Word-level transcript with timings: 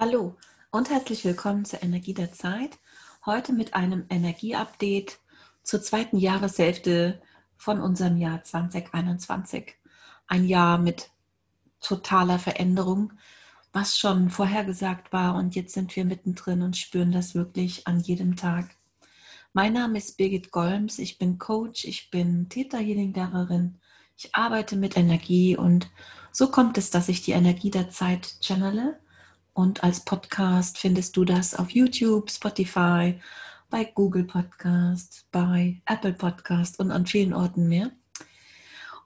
Hallo 0.00 0.34
und 0.70 0.88
herzlich 0.88 1.26
willkommen 1.26 1.66
zur 1.66 1.82
Energie 1.82 2.14
der 2.14 2.32
Zeit. 2.32 2.78
Heute 3.26 3.52
mit 3.52 3.74
einem 3.74 4.06
Energieupdate 4.08 5.18
zur 5.62 5.82
zweiten 5.82 6.16
Jahreshälfte 6.16 7.20
von 7.58 7.82
unserem 7.82 8.16
Jahr 8.16 8.42
2021. 8.42 9.74
Ein 10.26 10.46
Jahr 10.46 10.78
mit 10.78 11.10
totaler 11.82 12.38
Veränderung, 12.38 13.12
was 13.74 13.98
schon 13.98 14.30
vorhergesagt 14.30 15.12
war 15.12 15.34
und 15.34 15.54
jetzt 15.54 15.74
sind 15.74 15.94
wir 15.94 16.06
mittendrin 16.06 16.62
und 16.62 16.78
spüren 16.78 17.12
das 17.12 17.34
wirklich 17.34 17.86
an 17.86 18.00
jedem 18.00 18.36
Tag. 18.36 18.74
Mein 19.52 19.74
Name 19.74 19.98
ist 19.98 20.16
Birgit 20.16 20.50
Golms, 20.50 20.98
ich 20.98 21.18
bin 21.18 21.38
Coach, 21.38 21.84
ich 21.84 22.10
bin 22.10 22.48
Theta 22.48 22.78
Healing 22.78 23.12
Lehrerin, 23.12 23.78
ich 24.16 24.34
arbeite 24.34 24.76
mit 24.76 24.96
Energie 24.96 25.58
und 25.58 25.90
so 26.32 26.50
kommt 26.50 26.78
es, 26.78 26.88
dass 26.88 27.10
ich 27.10 27.20
die 27.20 27.32
Energie 27.32 27.70
der 27.70 27.90
Zeit 27.90 28.40
channele 28.40 28.98
und 29.54 29.82
als 29.82 30.04
Podcast 30.04 30.78
findest 30.78 31.16
du 31.16 31.24
das 31.24 31.54
auf 31.54 31.70
YouTube, 31.70 32.30
Spotify, 32.30 33.20
bei 33.68 33.84
Google 33.84 34.24
Podcast, 34.24 35.26
bei 35.30 35.80
Apple 35.86 36.12
Podcast 36.12 36.78
und 36.80 36.90
an 36.90 37.06
vielen 37.06 37.32
Orten 37.32 37.68
mehr. 37.68 37.90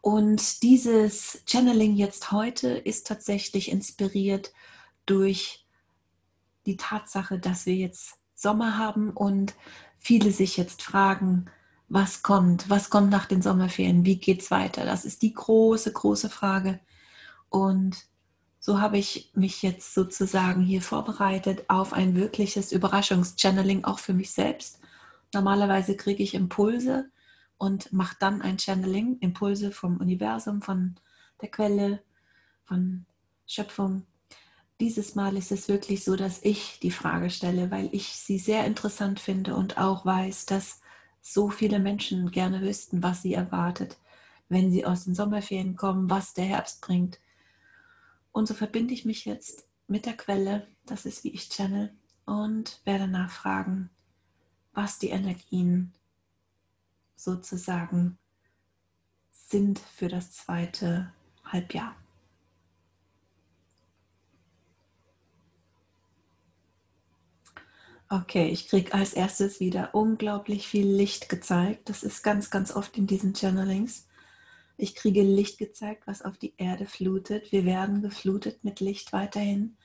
Und 0.00 0.62
dieses 0.62 1.42
Channeling 1.46 1.94
jetzt 1.96 2.30
heute 2.30 2.68
ist 2.68 3.06
tatsächlich 3.06 3.70
inspiriert 3.70 4.52
durch 5.06 5.66
die 6.66 6.76
Tatsache, 6.76 7.38
dass 7.38 7.66
wir 7.66 7.74
jetzt 7.74 8.14
Sommer 8.34 8.76
haben 8.78 9.10
und 9.10 9.54
viele 9.98 10.30
sich 10.30 10.56
jetzt 10.56 10.82
fragen, 10.82 11.46
was 11.88 12.22
kommt, 12.22 12.68
was 12.68 12.90
kommt 12.90 13.10
nach 13.10 13.26
den 13.26 13.42
Sommerferien, 13.42 14.04
wie 14.04 14.16
geht 14.16 14.42
es 14.42 14.50
weiter? 14.50 14.84
Das 14.84 15.04
ist 15.04 15.22
die 15.22 15.32
große, 15.32 15.92
große 15.92 16.30
Frage. 16.30 16.80
Und 17.48 18.06
so 18.66 18.80
habe 18.80 18.96
ich 18.96 19.30
mich 19.34 19.60
jetzt 19.60 19.92
sozusagen 19.92 20.62
hier 20.62 20.80
vorbereitet 20.80 21.64
auf 21.68 21.92
ein 21.92 22.14
wirkliches 22.14 22.72
Überraschungschanneling, 22.72 23.84
auch 23.84 23.98
für 23.98 24.14
mich 24.14 24.32
selbst. 24.32 24.80
Normalerweise 25.34 25.98
kriege 25.98 26.22
ich 26.22 26.32
Impulse 26.32 27.10
und 27.58 27.92
mache 27.92 28.16
dann 28.20 28.40
ein 28.40 28.58
Channeling, 28.58 29.18
Impulse 29.20 29.70
vom 29.70 29.98
Universum, 29.98 30.62
von 30.62 30.94
der 31.42 31.50
Quelle, 31.50 32.02
von 32.64 33.04
Schöpfung. 33.46 34.06
Dieses 34.80 35.14
Mal 35.14 35.36
ist 35.36 35.52
es 35.52 35.68
wirklich 35.68 36.02
so, 36.02 36.16
dass 36.16 36.42
ich 36.42 36.80
die 36.80 36.90
Frage 36.90 37.28
stelle, 37.28 37.70
weil 37.70 37.90
ich 37.92 38.16
sie 38.16 38.38
sehr 38.38 38.64
interessant 38.64 39.20
finde 39.20 39.56
und 39.56 39.76
auch 39.76 40.06
weiß, 40.06 40.46
dass 40.46 40.80
so 41.20 41.50
viele 41.50 41.80
Menschen 41.80 42.30
gerne 42.30 42.62
wüssten, 42.62 43.02
was 43.02 43.20
sie 43.20 43.34
erwartet, 43.34 43.98
wenn 44.48 44.72
sie 44.72 44.86
aus 44.86 45.04
den 45.04 45.14
Sommerferien 45.14 45.76
kommen, 45.76 46.08
was 46.08 46.32
der 46.32 46.46
Herbst 46.46 46.80
bringt 46.80 47.18
und 48.34 48.46
so 48.48 48.52
verbinde 48.52 48.92
ich 48.92 49.04
mich 49.04 49.24
jetzt 49.24 49.64
mit 49.86 50.06
der 50.06 50.16
Quelle, 50.16 50.66
das 50.84 51.06
ist 51.06 51.22
wie 51.22 51.30
ich 51.30 51.48
channel, 51.48 51.96
und 52.26 52.80
werde 52.84 53.06
nachfragen, 53.06 53.90
was 54.72 54.98
die 54.98 55.10
Energien 55.10 55.92
sozusagen 57.14 58.18
sind 59.30 59.78
für 59.78 60.08
das 60.08 60.32
zweite 60.32 61.12
Halbjahr. 61.44 61.94
Okay, 68.08 68.48
ich 68.48 68.66
kriege 68.66 68.94
als 68.94 69.12
erstes 69.12 69.60
wieder 69.60 69.94
unglaublich 69.94 70.66
viel 70.66 70.88
Licht 70.88 71.28
gezeigt. 71.28 71.88
Das 71.88 72.02
ist 72.02 72.24
ganz, 72.24 72.50
ganz 72.50 72.74
oft 72.74 72.98
in 72.98 73.06
diesen 73.06 73.32
Channelings. 73.34 74.08
Ich 74.76 74.94
kriege 74.94 75.22
Licht 75.22 75.58
gezeigt, 75.58 76.06
was 76.06 76.22
auf 76.22 76.36
die 76.36 76.54
Erde 76.56 76.86
flutet. 76.86 77.52
Wir 77.52 77.64
werden 77.64 78.02
geflutet 78.02 78.64
mit 78.64 78.80
Licht 78.80 79.12
weiterhin. 79.12 79.76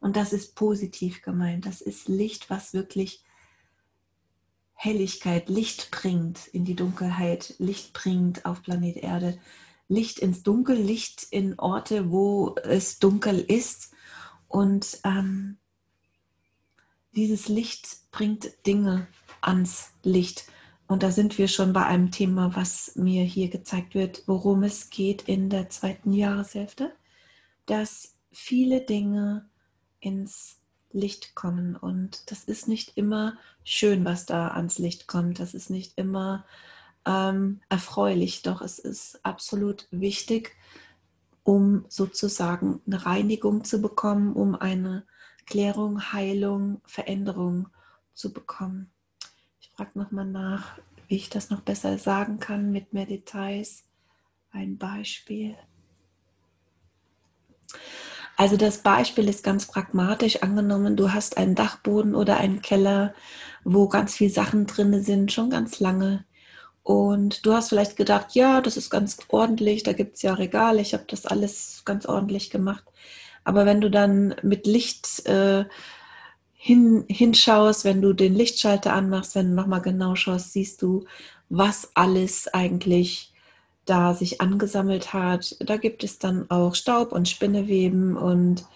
Und 0.00 0.16
das 0.16 0.32
ist 0.32 0.54
positiv 0.54 1.22
gemeint. 1.22 1.66
Das 1.66 1.80
ist 1.80 2.08
Licht, 2.08 2.50
was 2.50 2.72
wirklich 2.72 3.22
Helligkeit, 4.74 5.48
Licht 5.48 5.90
bringt 5.90 6.46
in 6.46 6.64
die 6.64 6.76
Dunkelheit, 6.76 7.56
Licht 7.58 7.92
bringt 7.92 8.44
auf 8.44 8.62
Planet 8.62 8.96
Erde, 8.96 9.40
Licht 9.88 10.20
ins 10.20 10.44
Dunkel, 10.44 10.76
Licht 10.76 11.26
in 11.30 11.58
Orte, 11.58 12.12
wo 12.12 12.54
es 12.62 13.00
dunkel 13.00 13.40
ist. 13.40 13.92
Und 14.46 15.00
ähm, 15.02 15.58
dieses 17.16 17.48
Licht 17.48 18.10
bringt 18.12 18.66
Dinge 18.66 19.08
ans 19.40 19.90
Licht. 20.04 20.44
Und 20.88 21.02
da 21.02 21.10
sind 21.10 21.36
wir 21.36 21.48
schon 21.48 21.74
bei 21.74 21.84
einem 21.84 22.10
Thema, 22.10 22.56
was 22.56 22.96
mir 22.96 23.22
hier 23.22 23.50
gezeigt 23.50 23.94
wird, 23.94 24.22
worum 24.26 24.62
es 24.62 24.88
geht 24.88 25.22
in 25.22 25.50
der 25.50 25.68
zweiten 25.68 26.14
Jahreshälfte, 26.14 26.92
dass 27.66 28.16
viele 28.32 28.80
Dinge 28.80 29.46
ins 30.00 30.56
Licht 30.90 31.34
kommen. 31.34 31.76
Und 31.76 32.30
das 32.30 32.44
ist 32.44 32.68
nicht 32.68 32.96
immer 32.96 33.36
schön, 33.64 34.06
was 34.06 34.24
da 34.24 34.48
ans 34.48 34.78
Licht 34.78 35.06
kommt. 35.06 35.40
Das 35.40 35.52
ist 35.52 35.68
nicht 35.68 35.98
immer 35.98 36.46
ähm, 37.04 37.60
erfreulich, 37.68 38.40
doch 38.40 38.62
es 38.62 38.78
ist 38.78 39.20
absolut 39.26 39.88
wichtig, 39.90 40.56
um 41.44 41.84
sozusagen 41.90 42.80
eine 42.86 43.04
Reinigung 43.04 43.62
zu 43.62 43.82
bekommen, 43.82 44.32
um 44.32 44.54
eine 44.54 45.04
Klärung, 45.44 46.12
Heilung, 46.14 46.80
Veränderung 46.86 47.68
zu 48.14 48.32
bekommen 48.32 48.90
frage 49.78 49.96
nochmal 49.96 50.24
nach, 50.24 50.76
wie 51.06 51.14
ich 51.14 51.30
das 51.30 51.50
noch 51.50 51.60
besser 51.60 51.98
sagen 51.98 52.40
kann 52.40 52.72
mit 52.72 52.92
mehr 52.92 53.06
Details. 53.06 53.84
Ein 54.50 54.76
Beispiel. 54.76 55.54
Also 58.36 58.56
das 58.56 58.78
Beispiel 58.78 59.28
ist 59.28 59.44
ganz 59.44 59.66
pragmatisch 59.66 60.42
angenommen, 60.42 60.96
du 60.96 61.12
hast 61.12 61.36
einen 61.36 61.54
Dachboden 61.54 62.16
oder 62.16 62.38
einen 62.38 62.60
Keller, 62.60 63.14
wo 63.62 63.86
ganz 63.86 64.16
viele 64.16 64.30
Sachen 64.30 64.66
drin 64.66 65.00
sind, 65.04 65.30
schon 65.30 65.48
ganz 65.48 65.78
lange. 65.78 66.24
Und 66.82 67.46
du 67.46 67.52
hast 67.52 67.68
vielleicht 67.68 67.96
gedacht, 67.96 68.34
ja, 68.34 68.60
das 68.60 68.76
ist 68.76 68.90
ganz 68.90 69.18
ordentlich, 69.28 69.84
da 69.84 69.92
gibt 69.92 70.16
es 70.16 70.22
ja 70.22 70.34
Regale, 70.34 70.80
ich 70.80 70.92
habe 70.92 71.04
das 71.06 71.24
alles 71.24 71.82
ganz 71.84 72.04
ordentlich 72.04 72.50
gemacht. 72.50 72.84
Aber 73.44 73.64
wenn 73.64 73.80
du 73.80 73.90
dann 73.92 74.34
mit 74.42 74.66
Licht 74.66 75.24
äh, 75.26 75.66
hin, 76.58 77.04
hinschaust, 77.08 77.84
wenn 77.84 78.02
du 78.02 78.12
den 78.12 78.34
Lichtschalter 78.34 78.92
anmachst, 78.92 79.36
wenn 79.36 79.50
du 79.50 79.54
nochmal 79.54 79.80
genau 79.80 80.16
schaust, 80.16 80.52
siehst 80.52 80.82
du, 80.82 81.06
was 81.48 81.92
alles 81.94 82.48
eigentlich 82.52 83.32
da 83.86 84.12
sich 84.12 84.40
angesammelt 84.40 85.14
hat. 85.14 85.56
Da 85.60 85.76
gibt 85.76 86.04
es 86.04 86.18
dann 86.18 86.50
auch 86.50 86.74
Staub 86.74 87.12
und 87.12 87.28
Spinneweben 87.28 88.16
und 88.16 88.66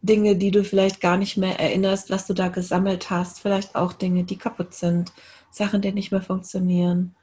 Dinge, 0.00 0.36
die 0.36 0.52
du 0.52 0.62
vielleicht 0.62 1.00
gar 1.00 1.16
nicht 1.18 1.36
mehr 1.36 1.58
erinnerst, 1.58 2.08
was 2.08 2.26
du 2.26 2.34
da 2.34 2.48
gesammelt 2.48 3.10
hast. 3.10 3.40
Vielleicht 3.40 3.74
auch 3.74 3.92
Dinge, 3.92 4.22
die 4.24 4.38
kaputt 4.38 4.72
sind, 4.72 5.12
Sachen, 5.50 5.82
die 5.82 5.92
nicht 5.92 6.12
mehr 6.12 6.22
funktionieren, 6.22 7.16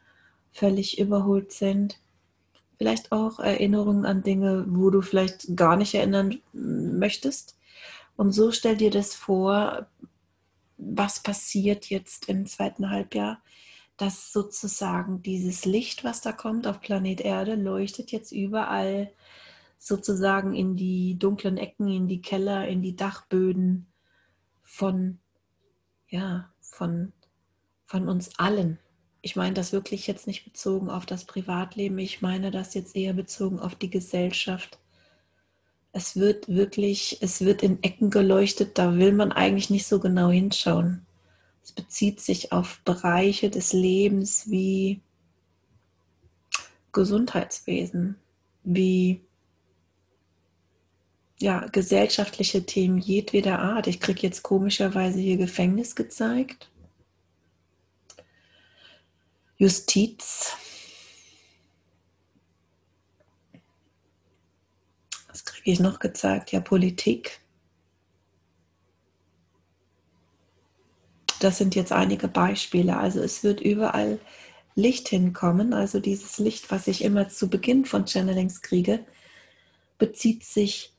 völlig 0.51 0.99
überholt 0.99 1.53
sind. 1.53 1.99
Vielleicht 2.77 3.13
auch 3.13 3.39
Erinnerungen 3.39 4.05
an 4.05 4.23
Dinge, 4.23 4.65
wo 4.67 4.89
du 4.89 5.01
vielleicht 5.01 5.55
gar 5.55 5.77
nicht 5.77 5.95
erinnern 5.95 6.41
möchtest. 6.51 7.55
Und 8.17 8.31
so 8.31 8.51
stell 8.51 8.77
dir 8.77 8.91
das 8.91 9.13
vor, 9.13 9.87
was 10.77 11.21
passiert 11.21 11.89
jetzt 11.89 12.29
im 12.29 12.45
zweiten 12.45 12.89
Halbjahr, 12.89 13.41
dass 13.97 14.33
sozusagen 14.33 15.21
dieses 15.21 15.65
Licht, 15.65 16.03
was 16.03 16.21
da 16.21 16.31
kommt 16.31 16.67
auf 16.67 16.81
Planet 16.81 17.21
Erde, 17.21 17.55
leuchtet 17.55 18.11
jetzt 18.11 18.31
überall 18.31 19.11
sozusagen 19.77 20.53
in 20.53 20.75
die 20.75 21.17
dunklen 21.17 21.57
Ecken, 21.57 21.87
in 21.87 22.07
die 22.07 22.21
Keller, 22.21 22.67
in 22.67 22.81
die 22.81 22.95
Dachböden 22.95 23.87
von, 24.63 25.19
ja, 26.09 26.51
von, 26.59 27.13
von 27.85 28.09
uns 28.09 28.37
allen. 28.39 28.79
Ich 29.21 29.35
meine 29.35 29.53
das 29.53 29.71
wirklich 29.73 30.07
jetzt 30.07 30.27
nicht 30.27 30.43
bezogen 30.43 30.89
auf 30.89 31.05
das 31.05 31.25
Privatleben, 31.25 31.97
ich 31.99 32.21
meine 32.21 32.51
das 32.51 32.73
jetzt 32.73 32.95
eher 32.95 33.13
bezogen 33.13 33.59
auf 33.59 33.75
die 33.75 33.89
Gesellschaft 33.89 34.79
es 35.95 36.17
wird 36.17 36.49
wirklich, 36.49 37.19
es 37.21 37.39
wird 37.39 37.63
in 37.63 37.81
Ecken 37.81 38.09
geleuchtet, 38.09 38.77
da 38.77 38.97
will 38.97 39.13
man 39.13 39.31
eigentlich 39.31 39.69
nicht 39.69 39.87
so 39.87 40.01
genau 40.01 40.29
hinschauen. 40.29 41.05
Es 41.63 41.71
bezieht 41.71 42.19
sich 42.19 42.51
auf 42.51 42.81
Bereiche 42.83 43.49
des 43.49 43.71
Lebens 43.71 44.49
wie 44.49 44.99
Gesundheitswesen, 46.91 48.17
wie 48.65 49.21
ja, 51.39 51.65
gesellschaftliche 51.67 52.65
Themen 52.65 52.97
jedweder 52.97 53.59
Art. 53.59 53.87
Ich 53.87 54.01
kriege 54.01 54.19
jetzt 54.23 54.43
komischerweise 54.43 55.19
hier 55.19 55.37
Gefängnis 55.37 55.95
gezeigt. 55.95 56.69
Justiz, 59.55 60.57
kriege 65.65 65.73
ich 65.73 65.79
noch 65.79 65.97
gezeigt? 65.97 66.51
Ja, 66.51 66.59
Politik. 66.59 67.39
Das 71.39 71.57
sind 71.57 71.73
jetzt 71.73 71.91
einige 71.91 72.27
Beispiele. 72.27 72.97
Also 72.97 73.19
es 73.19 73.43
wird 73.43 73.61
überall 73.61 74.19
Licht 74.75 75.07
hinkommen. 75.07 75.73
Also 75.73 75.99
dieses 75.99 76.37
Licht, 76.37 76.69
was 76.69 76.85
ich 76.85 77.03
immer 77.03 77.29
zu 77.29 77.49
Beginn 77.49 77.85
von 77.85 78.05
Channelings 78.05 78.61
kriege, 78.61 79.05
bezieht 79.97 80.43
sich 80.43 80.93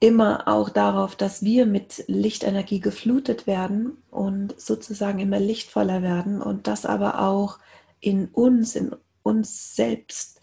immer 0.00 0.48
auch 0.48 0.68
darauf, 0.68 1.14
dass 1.14 1.44
wir 1.44 1.66
mit 1.66 2.02
Lichtenergie 2.08 2.80
geflutet 2.80 3.46
werden 3.46 3.98
und 4.10 4.60
sozusagen 4.60 5.20
immer 5.20 5.38
lichtvoller 5.38 6.02
werden 6.02 6.42
und 6.42 6.66
das 6.66 6.84
aber 6.84 7.20
auch 7.20 7.60
in 8.00 8.26
uns, 8.26 8.74
in 8.74 8.96
uns 9.22 9.76
selbst 9.76 10.40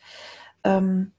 ähm, 0.64 1.12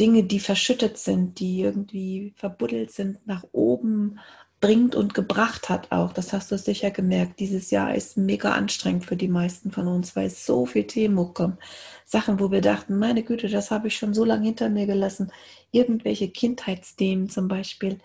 Dinge, 0.00 0.24
die 0.24 0.40
verschüttet 0.40 0.96
sind, 0.98 1.38
die 1.40 1.60
irgendwie 1.60 2.32
verbuddelt 2.36 2.90
sind, 2.90 3.26
nach 3.26 3.44
oben 3.52 4.18
bringt 4.60 4.94
und 4.94 5.14
gebracht 5.14 5.68
hat 5.68 5.92
auch. 5.92 6.12
Das 6.12 6.32
hast 6.32 6.50
du 6.50 6.58
sicher 6.58 6.90
gemerkt. 6.90 7.40
Dieses 7.40 7.70
Jahr 7.70 7.94
ist 7.94 8.16
mega 8.16 8.52
anstrengend 8.52 9.06
für 9.06 9.16
die 9.16 9.28
meisten 9.28 9.70
von 9.70 9.86
uns, 9.86 10.16
weil 10.16 10.30
so 10.30 10.66
viel 10.66 10.86
Themen 10.86 11.18
hochkommen. 11.18 11.58
Sachen, 12.04 12.40
wo 12.40 12.50
wir 12.50 12.60
dachten, 12.60 12.98
meine 12.98 13.22
Güte, 13.22 13.48
das 13.48 13.70
habe 13.70 13.88
ich 13.88 13.96
schon 13.96 14.12
so 14.14 14.24
lange 14.24 14.46
hinter 14.46 14.68
mir 14.68 14.86
gelassen. 14.86 15.32
Irgendwelche 15.70 16.28
Kindheitsthemen 16.30 17.28
zum 17.30 17.48
Beispiel. 17.48 17.98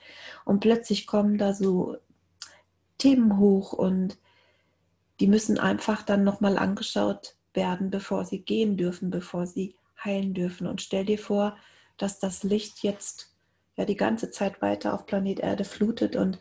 Und 0.45 0.61
plötzlich 0.61 1.07
kommen 1.07 1.37
da 1.37 1.53
so 1.53 1.97
Themen 2.97 3.37
hoch 3.37 3.73
und 3.73 4.17
die 5.19 5.27
müssen 5.27 5.59
einfach 5.59 6.03
dann 6.03 6.23
nochmal 6.23 6.57
angeschaut 6.57 7.35
werden, 7.53 7.89
bevor 7.89 8.25
sie 8.25 8.39
gehen 8.39 8.77
dürfen, 8.77 9.09
bevor 9.09 9.47
sie 9.47 9.75
heilen 10.03 10.33
dürfen. 10.33 10.67
Und 10.67 10.81
stell 10.81 11.05
dir 11.05 11.19
vor, 11.19 11.57
dass 11.97 12.19
das 12.19 12.43
Licht 12.43 12.83
jetzt 12.83 13.33
ja 13.75 13.85
die 13.85 13.95
ganze 13.97 14.31
Zeit 14.31 14.61
weiter 14.61 14.93
auf 14.93 15.05
Planet 15.05 15.39
Erde 15.39 15.65
flutet 15.65 16.15
und 16.15 16.39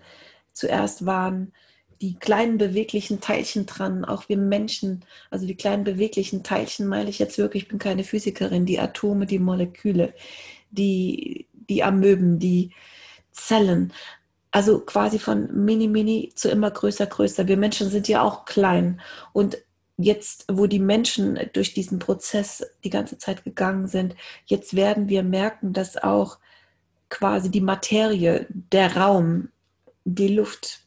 zuerst 0.52 1.06
waren 1.06 1.52
die 2.00 2.14
kleinen 2.14 2.58
beweglichen 2.58 3.20
Teilchen 3.20 3.66
dran, 3.66 4.04
auch 4.04 4.28
wir 4.28 4.36
Menschen, 4.36 5.04
also 5.30 5.46
die 5.46 5.56
kleinen 5.56 5.84
beweglichen 5.84 6.42
Teilchen 6.42 6.86
meine 6.86 7.08
ich 7.08 7.18
jetzt 7.18 7.38
wirklich, 7.38 7.64
ich 7.64 7.68
bin 7.68 7.78
keine 7.78 8.04
Physikerin, 8.04 8.66
die 8.66 8.78
Atome, 8.80 9.26
die 9.26 9.38
Moleküle, 9.38 10.12
die, 10.70 11.46
die 11.52 11.82
Amöben, 11.82 12.38
die 12.38 12.72
Zellen, 13.32 13.92
also 14.50 14.80
quasi 14.80 15.18
von 15.18 15.64
mini, 15.64 15.88
mini 15.88 16.32
zu 16.36 16.48
immer 16.48 16.70
größer, 16.70 17.06
größer. 17.06 17.48
Wir 17.48 17.56
Menschen 17.56 17.90
sind 17.90 18.06
ja 18.06 18.22
auch 18.22 18.44
klein. 18.44 19.00
Und 19.32 19.58
jetzt, 19.96 20.46
wo 20.50 20.66
die 20.66 20.80
Menschen 20.80 21.38
durch 21.52 21.74
diesen 21.74 21.98
Prozess 21.98 22.66
die 22.82 22.90
ganze 22.90 23.18
Zeit 23.18 23.44
gegangen 23.44 23.86
sind, 23.86 24.16
jetzt 24.46 24.74
werden 24.74 25.08
wir 25.08 25.22
merken, 25.22 25.72
dass 25.72 25.96
auch 25.96 26.38
quasi 27.08 27.50
die 27.50 27.60
Materie, 27.60 28.46
der 28.50 28.96
Raum, 28.96 29.50
die 30.04 30.28
Luft 30.28 30.80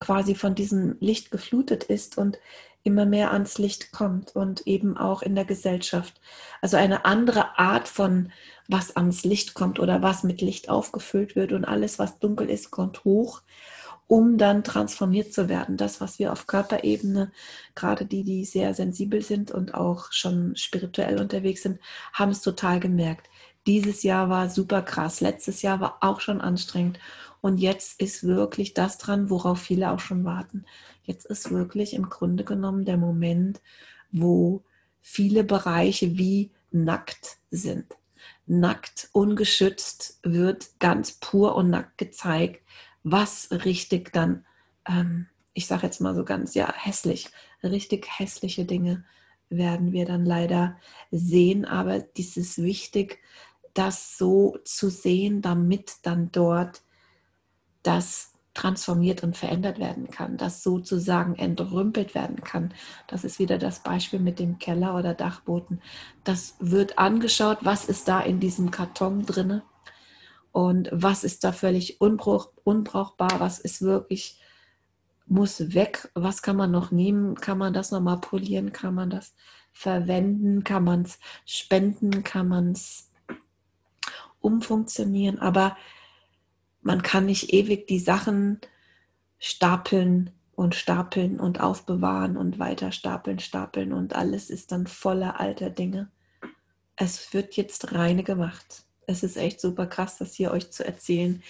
quasi 0.00 0.34
von 0.34 0.54
diesem 0.54 0.96
Licht 1.00 1.30
geflutet 1.30 1.84
ist 1.84 2.16
und 2.18 2.38
immer 2.84 3.04
mehr 3.04 3.32
ans 3.32 3.58
Licht 3.58 3.92
kommt 3.92 4.34
und 4.34 4.66
eben 4.66 4.96
auch 4.96 5.20
in 5.22 5.34
der 5.34 5.44
Gesellschaft. 5.44 6.20
Also 6.62 6.76
eine 6.76 7.04
andere 7.04 7.58
Art 7.58 7.88
von, 7.88 8.32
was 8.68 8.96
ans 8.96 9.24
Licht 9.24 9.54
kommt 9.54 9.78
oder 9.78 10.00
was 10.00 10.22
mit 10.22 10.40
Licht 10.40 10.70
aufgefüllt 10.70 11.36
wird 11.36 11.52
und 11.52 11.64
alles, 11.64 11.98
was 11.98 12.18
dunkel 12.18 12.48
ist, 12.48 12.70
kommt 12.70 13.04
hoch, 13.04 13.42
um 14.08 14.38
dann 14.38 14.64
transformiert 14.64 15.32
zu 15.32 15.48
werden. 15.48 15.76
Das, 15.76 16.00
was 16.00 16.18
wir 16.18 16.32
auf 16.32 16.46
Körperebene, 16.46 17.30
gerade 17.74 18.06
die, 18.06 18.24
die 18.24 18.44
sehr 18.44 18.74
sensibel 18.74 19.22
sind 19.22 19.52
und 19.52 19.74
auch 19.74 20.10
schon 20.12 20.56
spirituell 20.56 21.20
unterwegs 21.20 21.62
sind, 21.62 21.78
haben 22.14 22.32
es 22.32 22.40
total 22.40 22.80
gemerkt. 22.80 23.28
Dieses 23.66 24.02
Jahr 24.02 24.30
war 24.30 24.48
super 24.48 24.80
krass. 24.80 25.20
Letztes 25.20 25.60
Jahr 25.60 25.80
war 25.80 25.98
auch 26.00 26.20
schon 26.20 26.40
anstrengend. 26.40 26.98
Und 27.42 27.58
jetzt 27.58 28.00
ist 28.00 28.24
wirklich 28.24 28.72
das 28.72 28.96
dran, 28.96 29.28
worauf 29.28 29.60
viele 29.60 29.92
auch 29.92 30.00
schon 30.00 30.24
warten. 30.24 30.64
Jetzt 31.04 31.26
ist 31.26 31.50
wirklich 31.50 31.92
im 31.92 32.08
Grunde 32.08 32.44
genommen 32.44 32.86
der 32.86 32.96
Moment, 32.96 33.60
wo 34.10 34.64
viele 35.02 35.44
Bereiche 35.44 36.16
wie 36.16 36.50
nackt 36.70 37.36
sind. 37.50 37.86
Nackt, 38.46 39.10
ungeschützt 39.12 40.18
wird 40.22 40.80
ganz 40.80 41.12
pur 41.12 41.54
und 41.54 41.68
nackt 41.68 41.98
gezeigt, 41.98 42.62
was 43.02 43.48
richtig 43.50 44.12
dann, 44.12 44.44
ähm, 44.86 45.26
ich 45.54 45.66
sage 45.66 45.86
jetzt 45.86 46.00
mal 46.00 46.14
so 46.14 46.24
ganz, 46.24 46.54
ja, 46.54 46.72
hässlich, 46.74 47.30
richtig 47.62 48.08
hässliche 48.18 48.64
Dinge 48.64 49.04
werden 49.50 49.92
wir 49.92 50.04
dann 50.04 50.24
leider 50.24 50.76
sehen. 51.10 51.64
Aber 51.64 52.00
dies 52.00 52.36
ist 52.36 52.58
wichtig, 52.58 53.20
das 53.74 54.18
so 54.18 54.58
zu 54.64 54.90
sehen, 54.90 55.42
damit 55.42 55.96
dann 56.02 56.30
dort 56.32 56.82
das 57.82 58.32
transformiert 58.54 59.22
und 59.22 59.36
verändert 59.36 59.78
werden 59.78 60.10
kann, 60.10 60.36
das 60.36 60.64
sozusagen 60.64 61.36
entrümpelt 61.36 62.16
werden 62.16 62.42
kann. 62.42 62.74
Das 63.06 63.22
ist 63.22 63.38
wieder 63.38 63.56
das 63.56 63.84
Beispiel 63.84 64.18
mit 64.18 64.40
dem 64.40 64.58
Keller 64.58 64.96
oder 64.96 65.14
Dachboden. 65.14 65.80
Das 66.24 66.56
wird 66.58 66.98
angeschaut, 66.98 67.58
was 67.62 67.84
ist 67.84 68.08
da 68.08 68.20
in 68.20 68.40
diesem 68.40 68.72
Karton 68.72 69.24
drinne 69.24 69.62
und 70.52 70.88
was 70.92 71.24
ist 71.24 71.44
da 71.44 71.52
völlig 71.52 72.00
unbrauch, 72.00 72.52
unbrauchbar, 72.64 73.40
was 73.40 73.58
ist 73.58 73.82
wirklich 73.82 74.40
muss 75.26 75.74
weg, 75.74 76.10
was 76.14 76.42
kann 76.42 76.56
man 76.56 76.70
noch 76.70 76.90
nehmen, 76.90 77.34
kann 77.34 77.58
man 77.58 77.72
das 77.72 77.90
nochmal 77.90 78.18
polieren, 78.18 78.72
kann 78.72 78.94
man 78.94 79.10
das 79.10 79.34
verwenden, 79.72 80.64
kann 80.64 80.84
man 80.84 81.02
es 81.02 81.18
spenden, 81.44 82.24
kann 82.24 82.48
man 82.48 82.72
es 82.72 83.10
umfunktionieren, 84.40 85.38
aber 85.38 85.76
man 86.80 87.02
kann 87.02 87.26
nicht 87.26 87.52
ewig 87.52 87.86
die 87.86 87.98
Sachen 87.98 88.60
stapeln 89.38 90.30
und 90.54 90.74
stapeln 90.74 91.38
und 91.38 91.60
aufbewahren 91.60 92.36
und 92.36 92.58
weiter 92.58 92.90
stapeln, 92.90 93.38
stapeln 93.38 93.92
und 93.92 94.14
alles 94.14 94.50
ist 94.50 94.72
dann 94.72 94.86
voller 94.86 95.38
alter 95.38 95.70
Dinge. 95.70 96.10
Es 96.96 97.32
wird 97.32 97.54
jetzt 97.54 97.92
reine 97.92 98.24
gemacht. 98.24 98.87
Es 99.08 99.22
ist 99.22 99.38
echt 99.38 99.60
super 99.60 99.86
krass, 99.86 100.18
das 100.18 100.34
hier 100.34 100.52
euch 100.52 100.70
zu 100.70 100.84
erzählen. 100.84 101.42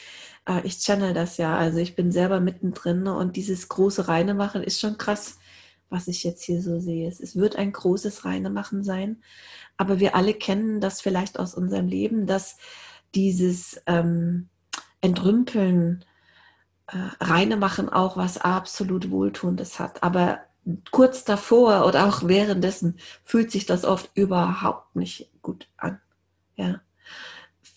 Äh, 0.48 0.60
ich 0.64 0.78
channel 0.78 1.12
das 1.12 1.36
ja, 1.38 1.56
also 1.58 1.78
ich 1.78 1.96
bin 1.96 2.12
selber 2.12 2.40
mittendrin 2.40 3.08
und 3.08 3.36
dieses 3.36 3.68
große 3.68 4.06
Reine 4.08 4.34
machen 4.34 4.62
ist 4.62 4.80
schon 4.80 4.96
krass, 4.96 5.38
was 5.90 6.06
ich 6.06 6.22
jetzt 6.22 6.44
hier 6.44 6.62
so 6.62 6.78
sehe. 6.78 7.08
Es 7.08 7.34
wird 7.36 7.56
ein 7.56 7.72
großes 7.72 8.24
Reine 8.24 8.48
machen 8.48 8.84
sein, 8.84 9.22
aber 9.76 9.98
wir 9.98 10.14
alle 10.14 10.34
kennen 10.34 10.80
das 10.80 11.00
vielleicht 11.00 11.38
aus 11.38 11.54
unserem 11.54 11.88
Leben, 11.88 12.26
dass 12.26 12.58
dieses 13.14 13.80
ähm, 13.86 14.48
Entrümpeln, 15.00 16.04
äh, 16.86 16.96
Reine 17.20 17.56
machen 17.56 17.88
auch 17.88 18.16
was 18.16 18.38
absolut 18.38 19.10
Wohltuendes 19.10 19.80
hat. 19.80 20.02
Aber 20.04 20.40
kurz 20.92 21.24
davor 21.24 21.86
oder 21.86 22.06
auch 22.06 22.28
währenddessen 22.28 22.98
fühlt 23.24 23.50
sich 23.50 23.66
das 23.66 23.84
oft 23.84 24.10
überhaupt 24.14 24.94
nicht 24.94 25.32
gut 25.42 25.68
an. 25.76 26.00
Ja. 26.56 26.80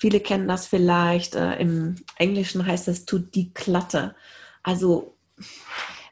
Viele 0.02 0.20
kennen 0.20 0.48
das 0.48 0.66
vielleicht, 0.66 1.36
äh, 1.36 1.58
im 1.58 1.94
Englischen 2.18 2.66
heißt 2.66 2.88
es 2.88 3.06
to 3.06 3.20
declutter. 3.20 4.16
Also 4.64 5.16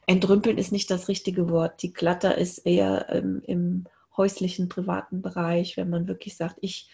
entrümpeln 0.06 0.58
ist 0.58 0.70
nicht 0.70 0.92
das 0.92 1.08
richtige 1.08 1.50
Wort. 1.50 1.82
Die 1.82 1.92
Klatter 1.92 2.38
ist 2.38 2.58
eher 2.58 3.06
ähm, 3.08 3.42
im 3.48 3.86
häuslichen, 4.16 4.68
privaten 4.68 5.22
Bereich, 5.22 5.76
wenn 5.76 5.90
man 5.90 6.06
wirklich 6.06 6.36
sagt, 6.36 6.58
ich 6.60 6.88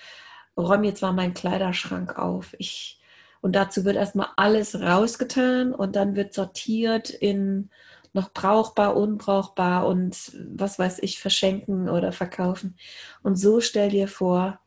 räume 0.57 0.87
jetzt 0.87 1.03
mal 1.03 1.13
meinen 1.13 1.35
Kleiderschrank 1.35 2.19
auf. 2.19 2.57
Ich, 2.57 2.99
und 3.43 3.55
dazu 3.55 3.85
wird 3.85 3.97
erstmal 3.97 4.29
alles 4.39 4.81
rausgetan 4.81 5.75
und 5.75 5.97
dann 5.97 6.17
wird 6.17 6.33
sortiert 6.33 7.11
in 7.11 7.69
noch 8.15 8.33
brauchbar, 8.33 8.97
unbrauchbar 8.97 9.87
und 9.87 10.33
was 10.49 10.79
weiß 10.79 11.01
ich, 11.01 11.21
verschenken 11.21 11.91
oder 11.91 12.11
verkaufen. 12.11 12.79
Und 13.23 13.37
so 13.37 13.61
stell 13.61 13.91
dir 13.91 14.09
vor, 14.09 14.61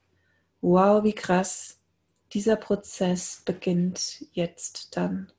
wow, 0.61 1.03
wie 1.03 1.13
krass, 1.13 1.78
dieser 2.33 2.55
Prozess 2.55 3.41
beginnt 3.45 4.25
jetzt 4.33 4.95
dann. 4.97 5.31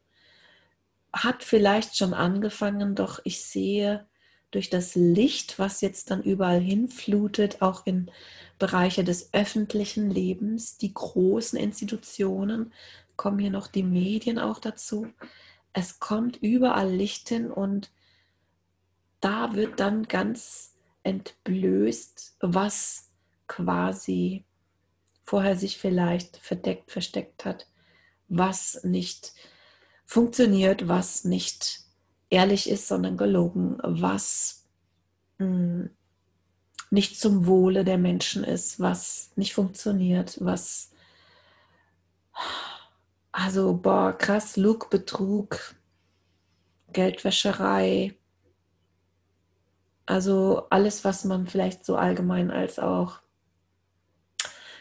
Hat 1.12 1.42
vielleicht 1.42 1.96
schon 1.96 2.14
angefangen, 2.14 2.94
doch 2.94 3.20
ich 3.24 3.42
sehe 3.44 4.06
durch 4.50 4.70
das 4.70 4.94
Licht, 4.94 5.58
was 5.58 5.80
jetzt 5.80 6.10
dann 6.10 6.22
überall 6.22 6.60
hinflutet, 6.60 7.62
auch 7.62 7.86
in 7.86 8.10
Bereiche 8.58 9.04
des 9.04 9.32
öffentlichen 9.32 10.10
Lebens, 10.10 10.76
die 10.76 10.92
großen 10.92 11.58
Institutionen, 11.58 12.72
kommen 13.16 13.38
hier 13.38 13.50
noch 13.50 13.68
die 13.68 13.82
Medien 13.82 14.38
auch 14.38 14.58
dazu. 14.58 15.06
Es 15.72 16.00
kommt 16.00 16.38
überall 16.38 16.90
Licht 16.90 17.28
hin 17.28 17.50
und 17.50 17.90
da 19.20 19.54
wird 19.54 19.78
dann 19.78 20.04
ganz 20.04 20.74
entblößt, 21.02 22.36
was 22.40 23.10
quasi 23.46 24.44
vorher 25.30 25.54
sich 25.54 25.78
vielleicht 25.78 26.38
verdeckt, 26.38 26.90
versteckt 26.90 27.44
hat, 27.44 27.68
was 28.26 28.82
nicht 28.82 29.32
funktioniert, 30.04 30.88
was 30.88 31.22
nicht 31.22 31.84
ehrlich 32.30 32.68
ist, 32.68 32.88
sondern 32.88 33.16
gelogen, 33.16 33.78
was 33.80 34.66
mh, 35.38 35.46
hm, 35.46 35.90
nicht 36.90 37.20
zum 37.20 37.46
Wohle 37.46 37.84
der 37.84 37.96
Menschen 37.96 38.42
ist, 38.42 38.80
was 38.80 39.30
nicht 39.36 39.54
funktioniert, 39.54 40.36
was 40.40 40.90
also 43.30 43.76
boah, 43.76 44.12
krass, 44.12 44.56
Lug, 44.56 44.90
Betrug, 44.90 45.76
Geldwäscherei, 46.92 48.18
also 50.06 50.66
alles, 50.70 51.04
was 51.04 51.24
man 51.24 51.46
vielleicht 51.46 51.84
so 51.84 51.94
allgemein 51.94 52.50
als 52.50 52.80
auch 52.80 53.19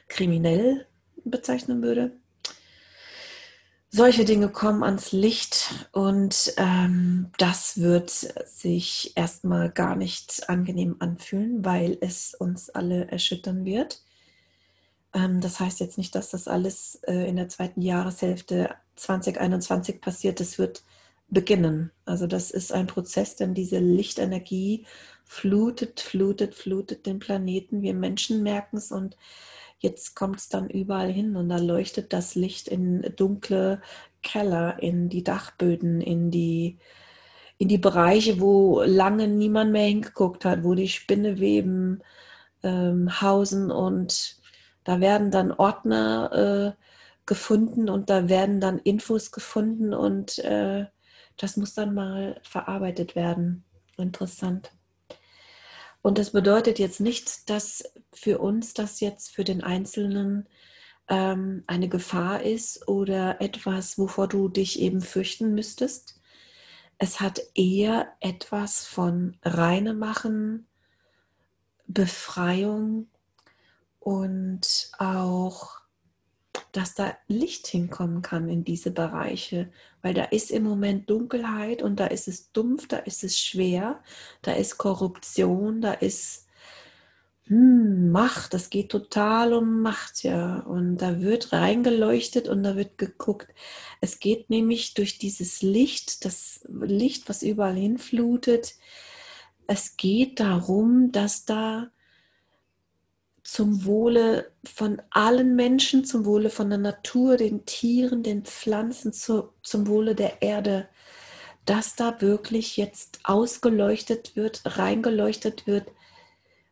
kriminell 0.09 0.85
bezeichnen 1.23 1.81
würde. 1.81 2.11
solche 3.91 4.25
Dinge 4.25 4.49
kommen 4.49 4.83
ans 4.83 5.11
Licht 5.11 5.87
und 5.93 6.53
ähm, 6.57 7.31
das 7.37 7.79
wird 7.79 8.11
sich 8.11 9.13
erstmal 9.15 9.71
gar 9.71 9.95
nicht 9.95 10.47
angenehm 10.49 10.97
anfühlen, 10.99 11.65
weil 11.65 11.97
es 12.01 12.35
uns 12.35 12.69
alle 12.69 13.07
erschüttern 13.09 13.65
wird. 13.65 14.03
Ähm, 15.13 15.41
das 15.41 15.59
heißt 15.59 15.79
jetzt 15.79 15.97
nicht, 15.97 16.13
dass 16.15 16.29
das 16.29 16.47
alles 16.47 16.99
äh, 17.07 17.27
in 17.27 17.35
der 17.35 17.49
zweiten 17.49 17.81
Jahreshälfte 17.81 18.75
2021 18.95 20.01
passiert. 20.01 20.39
Das 20.39 20.59
wird 20.59 20.83
beginnen. 21.29 21.91
Also 22.05 22.27
das 22.27 22.51
ist 22.51 22.71
ein 22.71 22.87
Prozess, 22.87 23.35
denn 23.35 23.53
diese 23.53 23.79
Lichtenergie 23.79 24.85
flutet, 25.25 25.99
flutet, 25.99 26.55
flutet 26.55 27.05
den 27.05 27.19
Planeten. 27.19 27.81
Wir 27.81 27.93
Menschen 27.93 28.43
merken 28.43 28.77
es 28.77 28.91
und 28.91 29.15
jetzt 29.79 30.15
kommt 30.15 30.37
es 30.37 30.49
dann 30.49 30.69
überall 30.69 31.11
hin 31.11 31.35
und 31.35 31.49
da 31.49 31.57
leuchtet 31.57 32.13
das 32.13 32.35
Licht 32.35 32.67
in 32.67 33.01
dunkle 33.15 33.81
Keller, 34.21 34.81
in 34.81 35.09
die 35.09 35.23
Dachböden, 35.23 36.01
in 36.01 36.31
die, 36.31 36.77
in 37.57 37.67
die 37.69 37.77
Bereiche, 37.77 38.39
wo 38.41 38.81
lange 38.83 39.27
niemand 39.27 39.71
mehr 39.71 39.87
hingeguckt 39.87 40.45
hat, 40.45 40.63
wo 40.63 40.75
die 40.75 40.89
Spinneweben 40.89 42.03
ähm, 42.63 43.21
hausen 43.21 43.71
und 43.71 44.37
da 44.83 44.99
werden 44.99 45.31
dann 45.31 45.51
Ordner 45.51 46.75
äh, 46.77 46.83
gefunden 47.25 47.89
und 47.89 48.09
da 48.09 48.27
werden 48.29 48.59
dann 48.59 48.79
Infos 48.79 49.31
gefunden 49.31 49.93
und 49.93 50.39
äh, 50.39 50.85
das 51.37 51.57
muss 51.57 51.73
dann 51.73 51.93
mal 51.93 52.39
verarbeitet 52.43 53.15
werden. 53.15 53.63
Interessant. 53.97 54.71
Und 56.01 56.17
das 56.17 56.31
bedeutet 56.31 56.79
jetzt 56.79 57.01
nicht, 57.01 57.49
dass 57.49 57.83
für 58.13 58.39
uns 58.39 58.73
das 58.73 58.99
jetzt 58.99 59.33
für 59.33 59.43
den 59.43 59.63
Einzelnen 59.63 60.47
ähm, 61.09 61.63
eine 61.67 61.89
Gefahr 61.89 62.41
ist 62.43 62.87
oder 62.87 63.41
etwas, 63.41 63.97
wovor 63.97 64.27
du 64.27 64.47
dich 64.47 64.79
eben 64.79 65.01
fürchten 65.01 65.53
müsstest. 65.53 66.21
Es 66.97 67.19
hat 67.19 67.41
eher 67.55 68.13
etwas 68.19 68.85
von 68.85 69.37
reine 69.43 69.93
machen, 69.93 70.67
Befreiung 71.87 73.07
und 73.99 74.91
auch 74.97 75.78
dass 76.71 76.95
da 76.95 77.17
Licht 77.27 77.67
hinkommen 77.67 78.21
kann 78.21 78.49
in 78.49 78.63
diese 78.63 78.91
Bereiche, 78.91 79.71
weil 80.01 80.13
da 80.13 80.23
ist 80.25 80.51
im 80.51 80.63
Moment 80.63 81.09
Dunkelheit 81.09 81.81
und 81.81 81.99
da 81.99 82.07
ist 82.07 82.27
es 82.27 82.51
dumpf, 82.51 82.87
da 82.87 82.97
ist 82.97 83.23
es 83.23 83.39
schwer, 83.39 84.01
da 84.41 84.53
ist 84.53 84.77
Korruption, 84.77 85.81
da 85.81 85.93
ist 85.93 86.47
hm, 87.49 88.11
Macht, 88.11 88.53
das 88.53 88.69
geht 88.69 88.89
total 88.89 89.53
um 89.53 89.81
Macht, 89.81 90.23
ja. 90.23 90.59
Und 90.59 90.97
da 90.97 91.19
wird 91.19 91.51
reingeleuchtet 91.51 92.47
und 92.47 92.61
da 92.63 92.75
wird 92.75 92.97
geguckt. 92.99 93.47
Es 94.01 94.19
geht 94.19 94.51
nämlich 94.51 94.93
durch 94.93 95.17
dieses 95.17 95.63
Licht, 95.63 96.25
das 96.25 96.61
Licht, 96.69 97.27
was 97.27 97.41
überall 97.41 97.75
hinflutet. 97.75 98.75
Es 99.67 99.97
geht 99.97 100.39
darum, 100.39 101.11
dass 101.11 101.45
da 101.45 101.89
zum 103.43 103.85
Wohle 103.85 104.51
von 104.63 105.01
allen 105.09 105.55
Menschen, 105.55 106.05
zum 106.05 106.25
Wohle 106.25 106.49
von 106.49 106.69
der 106.69 106.79
Natur, 106.79 107.37
den 107.37 107.65
Tieren, 107.65 108.23
den 108.23 108.43
Pflanzen, 108.43 109.13
zu, 109.13 109.53
zum 109.63 109.87
Wohle 109.87 110.15
der 110.15 110.41
Erde, 110.41 110.87
dass 111.65 111.95
da 111.95 112.19
wirklich 112.21 112.77
jetzt 112.77 113.19
ausgeleuchtet 113.23 114.35
wird, 114.35 114.61
reingeleuchtet 114.65 115.67
wird, 115.67 115.91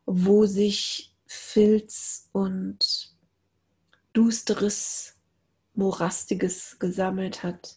wo 0.06 0.46
sich 0.46 1.14
Filz 1.26 2.30
und 2.32 3.14
dusteres, 4.14 5.16
morastiges 5.74 6.80
gesammelt 6.80 7.44
hat, 7.44 7.76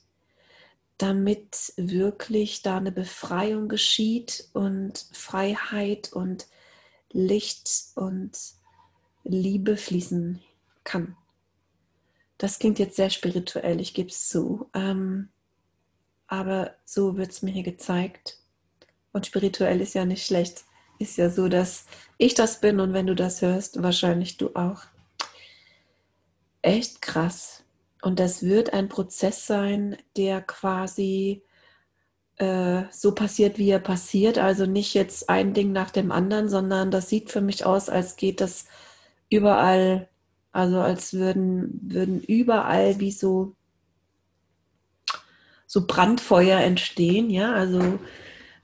damit 0.96 1.74
wirklich 1.76 2.62
da 2.62 2.78
eine 2.78 2.92
Befreiung 2.92 3.68
geschieht 3.68 4.48
und 4.54 5.06
Freiheit 5.12 6.12
und 6.12 6.46
Licht 7.12 7.70
und 7.96 8.38
Liebe 9.30 9.76
fließen 9.76 10.40
kann. 10.84 11.16
Das 12.38 12.58
klingt 12.58 12.78
jetzt 12.78 12.96
sehr 12.96 13.10
spirituell, 13.10 13.80
ich 13.80 13.92
gebe 13.94 14.08
es 14.08 14.28
zu. 14.28 14.68
Ähm, 14.72 15.28
aber 16.26 16.74
so 16.84 17.16
wird 17.16 17.32
es 17.32 17.42
mir 17.42 17.50
hier 17.50 17.62
gezeigt. 17.62 18.38
Und 19.12 19.26
spirituell 19.26 19.80
ist 19.80 19.94
ja 19.94 20.04
nicht 20.04 20.24
schlecht. 20.24 20.64
Ist 20.98 21.18
ja 21.18 21.28
so, 21.30 21.48
dass 21.48 21.86
ich 22.18 22.34
das 22.34 22.60
bin 22.60 22.80
und 22.80 22.92
wenn 22.92 23.06
du 23.06 23.14
das 23.14 23.42
hörst, 23.42 23.82
wahrscheinlich 23.82 24.36
du 24.36 24.54
auch. 24.54 24.82
Echt 26.62 27.02
krass. 27.02 27.64
Und 28.02 28.20
das 28.20 28.42
wird 28.42 28.72
ein 28.72 28.88
Prozess 28.88 29.46
sein, 29.46 29.96
der 30.16 30.40
quasi 30.40 31.42
äh, 32.36 32.84
so 32.90 33.14
passiert, 33.14 33.58
wie 33.58 33.70
er 33.70 33.80
passiert. 33.80 34.38
Also 34.38 34.66
nicht 34.66 34.94
jetzt 34.94 35.28
ein 35.28 35.52
Ding 35.52 35.72
nach 35.72 35.90
dem 35.90 36.12
anderen, 36.12 36.48
sondern 36.48 36.90
das 36.90 37.08
sieht 37.08 37.30
für 37.30 37.40
mich 37.40 37.66
aus, 37.66 37.88
als 37.88 38.16
geht 38.16 38.40
das 38.40 38.66
überall, 39.30 40.08
also 40.52 40.80
als 40.80 41.14
würden, 41.14 41.80
würden 41.82 42.20
überall 42.20 43.00
wie 43.00 43.12
so, 43.12 43.54
so 45.66 45.86
Brandfeuer 45.86 46.60
entstehen, 46.60 47.30
ja, 47.30 47.52
also 47.52 47.98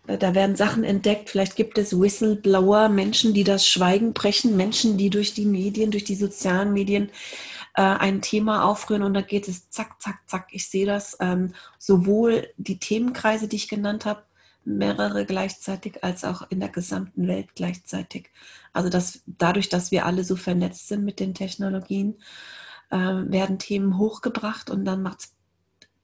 äh, 0.07 0.19
da 0.19 0.35
werden 0.35 0.57
Sachen 0.57 0.85
entdeckt, 0.85 1.31
vielleicht 1.31 1.57
gibt 1.57 1.79
es 1.79 1.99
Whistleblower, 1.99 2.89
Menschen, 2.89 3.33
die 3.33 3.45
das 3.45 3.67
Schweigen 3.67 4.13
brechen, 4.13 4.57
Menschen, 4.57 4.99
die 4.99 5.11
durch 5.11 5.35
die 5.35 5.47
Medien, 5.47 5.91
durch 5.91 6.05
die 6.05 6.17
sozialen 6.17 6.73
Medien 6.73 7.11
äh, 7.75 7.83
ein 7.83 8.23
Thema 8.23 8.65
aufrühren 8.65 9.03
und 9.03 9.15
da 9.15 9.21
geht 9.21 9.49
es 9.49 9.71
zack, 9.71 10.01
zack, 10.01 10.21
zack. 10.27 10.49
Ich 10.51 10.69
sehe 10.69 10.87
das 10.87 11.17
ähm, 11.21 11.55
sowohl 11.79 12.49
die 12.57 12.79
Themenkreise, 12.79 13.49
die 13.49 13.57
ich 13.57 13.69
genannt 13.69 14.05
habe, 14.05 14.26
mehrere 14.67 15.25
gleichzeitig 15.25 16.03
als 16.05 16.25
auch 16.25 16.51
in 16.51 16.61
der 16.61 16.69
gesamten 16.69 17.29
Welt 17.29 17.55
gleichzeitig. 17.55 18.31
Also 18.73 18.89
dass 18.89 19.23
dadurch, 19.27 19.69
dass 19.69 19.91
wir 19.91 20.07
alle 20.07 20.25
so 20.25 20.37
vernetzt 20.37 20.89
sind 20.89 21.05
mit 21.05 21.21
den 21.21 21.35
Technologien, 21.35 22.17
äh, 22.91 22.97
werden 22.99 23.59
Themen 23.59 23.99
hochgebracht 23.99 24.71
und 24.71 24.85
dann 24.85 25.03
macht 25.03 25.21
es 25.21 25.35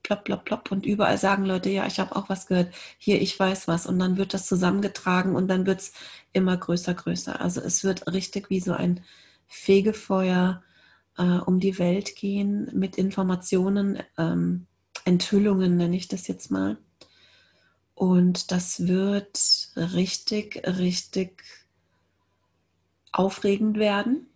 plopp, 0.02 0.24
plopp, 0.24 0.44
plopp 0.44 0.72
und 0.72 0.86
überall 0.86 1.18
sagen 1.18 1.44
Leute, 1.44 1.70
ja, 1.70 1.86
ich 1.86 2.00
habe 2.00 2.16
auch 2.16 2.28
was 2.28 2.46
gehört, 2.46 2.72
hier, 2.98 3.20
ich 3.20 3.38
weiß 3.38 3.68
was 3.68 3.86
und 3.86 3.98
dann 3.98 4.16
wird 4.16 4.34
das 4.34 4.46
zusammengetragen 4.46 5.36
und 5.36 5.48
dann 5.48 5.66
wird 5.66 5.80
es 5.80 5.92
immer 6.32 6.56
größer, 6.56 6.94
größer. 6.94 7.40
Also 7.40 7.60
es 7.60 7.84
wird 7.84 8.12
richtig 8.12 8.50
wie 8.50 8.60
so 8.60 8.72
ein 8.72 9.00
Fegefeuer 9.46 10.62
äh, 11.18 11.22
um 11.22 11.60
die 11.60 11.78
Welt 11.78 12.16
gehen 12.16 12.70
mit 12.72 12.96
Informationen, 12.96 14.02
ähm, 14.18 14.66
Enthüllungen 15.04 15.76
nenne 15.76 15.96
ich 15.96 16.08
das 16.08 16.28
jetzt 16.28 16.50
mal. 16.50 16.78
Und 17.94 18.50
das 18.50 18.86
wird 18.86 19.70
richtig, 19.76 20.62
richtig 20.66 21.44
aufregend 23.12 23.78
werden. 23.78 24.26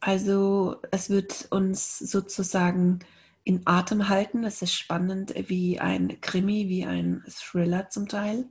Also 0.00 0.76
es 0.90 1.08
wird 1.10 1.48
uns 1.50 1.98
sozusagen 1.98 3.00
in 3.44 3.62
Atem 3.64 4.08
halten. 4.08 4.44
Es 4.44 4.60
ist 4.60 4.74
spannend 4.74 5.34
wie 5.48 5.78
ein 5.78 6.20
Krimi, 6.20 6.68
wie 6.68 6.84
ein 6.84 7.24
Thriller 7.28 7.88
zum 7.90 8.08
Teil. 8.08 8.44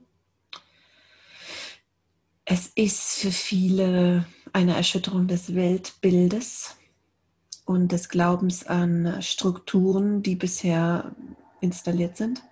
Es 2.46 2.68
ist 2.74 3.18
für 3.18 3.32
viele 3.32 4.26
eine 4.52 4.76
Erschütterung 4.76 5.26
des 5.26 5.54
Weltbildes 5.54 6.76
und 7.64 7.92
des 7.92 8.08
Glaubens 8.08 8.66
an 8.66 9.20
Strukturen, 9.20 10.22
die 10.22 10.36
bisher 10.36 11.14
installiert 11.60 12.16
sind. 12.16 12.42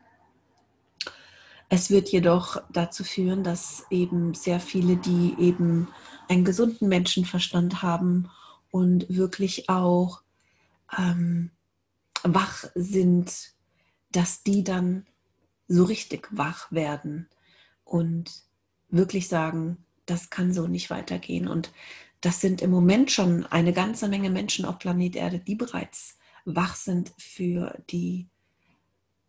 Es 1.68 1.90
wird 1.90 2.11
jedoch 2.11 2.62
dazu 2.71 3.04
führen, 3.04 3.42
dass 3.42 3.85
eben 3.90 4.35
sehr 4.35 4.61
viele, 4.61 4.97
die 4.97 5.35
eben 5.38 5.88
einen 6.28 6.44
gesunden 6.44 6.88
Menschenverstand 6.88 7.83
haben 7.83 8.30
und 8.71 9.06
wirklich 9.09 9.68
auch 9.68 10.23
ähm, 10.97 11.50
wach 12.23 12.64
sind, 12.75 13.54
dass 14.11 14.42
die 14.42 14.64
dann 14.64 15.06
so 15.68 15.85
richtig 15.85 16.28
wach 16.30 16.71
werden 16.71 17.28
und 17.85 18.30
wirklich 18.88 19.28
sagen, 19.28 19.85
das 20.06 20.30
kann 20.30 20.52
so 20.52 20.66
nicht 20.66 20.90
weitergehen. 20.90 21.49
Und 21.49 21.73
das 22.21 22.40
sind 22.40 22.62
im 22.62 22.71
Moment 22.71 23.11
schon 23.11 23.47
eine 23.47 23.73
ganze 23.73 24.09
Menge 24.09 24.30
Menschen 24.30 24.64
auf 24.64 24.78
Planet 24.78 25.16
Erde, 25.16 25.38
die 25.38 25.54
bereits 25.54 26.18
wach 26.44 26.76
sind 26.76 27.12
für 27.18 27.83
die 27.90 28.28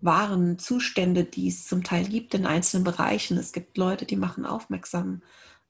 wahren 0.06 0.60
Zustände, 0.60 1.24
die 1.24 1.48
es 1.48 1.68
zum 1.68 1.84
Teil 1.84 2.06
gibt 2.06 2.34
in 2.34 2.46
einzelnen 2.46 2.84
Bereichen. 2.84 3.38
Es 3.38 3.52
gibt 3.52 3.78
Leute, 3.78 4.06
die 4.06 4.16
machen 4.16 4.46
aufmerksam 4.46 5.22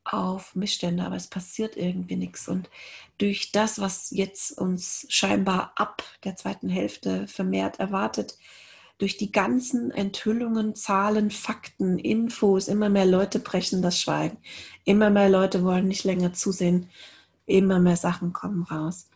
auf 0.03 0.55
Missstände, 0.55 1.03
aber 1.03 1.15
es 1.15 1.27
passiert 1.27 1.75
irgendwie 1.75 2.15
nichts. 2.15 2.47
Und 2.47 2.69
durch 3.17 3.51
das, 3.51 3.79
was 3.79 4.11
jetzt 4.11 4.57
uns 4.57 5.05
scheinbar 5.09 5.73
ab 5.75 6.03
der 6.23 6.35
zweiten 6.35 6.69
Hälfte 6.69 7.27
vermehrt 7.27 7.79
erwartet, 7.79 8.37
durch 8.97 9.17
die 9.17 9.31
ganzen 9.31 9.91
Enthüllungen, 9.91 10.75
Zahlen, 10.75 11.31
Fakten, 11.31 11.99
Infos, 11.99 12.67
immer 12.67 12.89
mehr 12.89 13.05
Leute 13.05 13.39
brechen 13.39 13.81
das 13.81 13.99
Schweigen. 13.99 14.37
Immer 14.85 15.09
mehr 15.09 15.27
Leute 15.27 15.63
wollen 15.63 15.87
nicht 15.87 16.05
länger 16.05 16.33
zusehen. 16.33 16.89
Immer 17.45 17.79
mehr 17.79 17.97
Sachen 17.97 18.31
kommen 18.31 18.63
raus. 18.63 19.09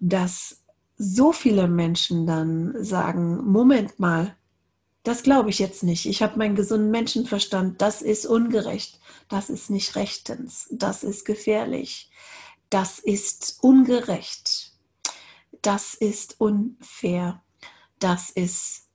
Das 0.00 0.62
so 0.98 1.32
viele 1.32 1.68
Menschen 1.68 2.26
dann 2.26 2.84
sagen, 2.84 3.44
Moment 3.44 4.00
mal, 4.00 4.36
das 5.02 5.22
glaube 5.22 5.50
ich 5.50 5.58
jetzt 5.58 5.82
nicht. 5.82 6.06
Ich 6.06 6.22
habe 6.22 6.38
meinen 6.38 6.54
gesunden 6.54 6.90
Menschenverstand. 6.90 7.82
Das 7.82 8.02
ist 8.02 8.24
ungerecht. 8.26 9.00
Das 9.28 9.50
ist 9.50 9.70
nicht 9.70 9.96
rechtens. 9.96 10.68
Das 10.70 11.02
ist 11.02 11.24
gefährlich. 11.24 12.10
Das 12.70 12.98
ist 12.98 13.58
ungerecht. 13.62 14.72
Das 15.60 15.94
ist 15.94 16.40
unfair. 16.40 17.42
Das 17.98 18.30
ist 18.30 18.88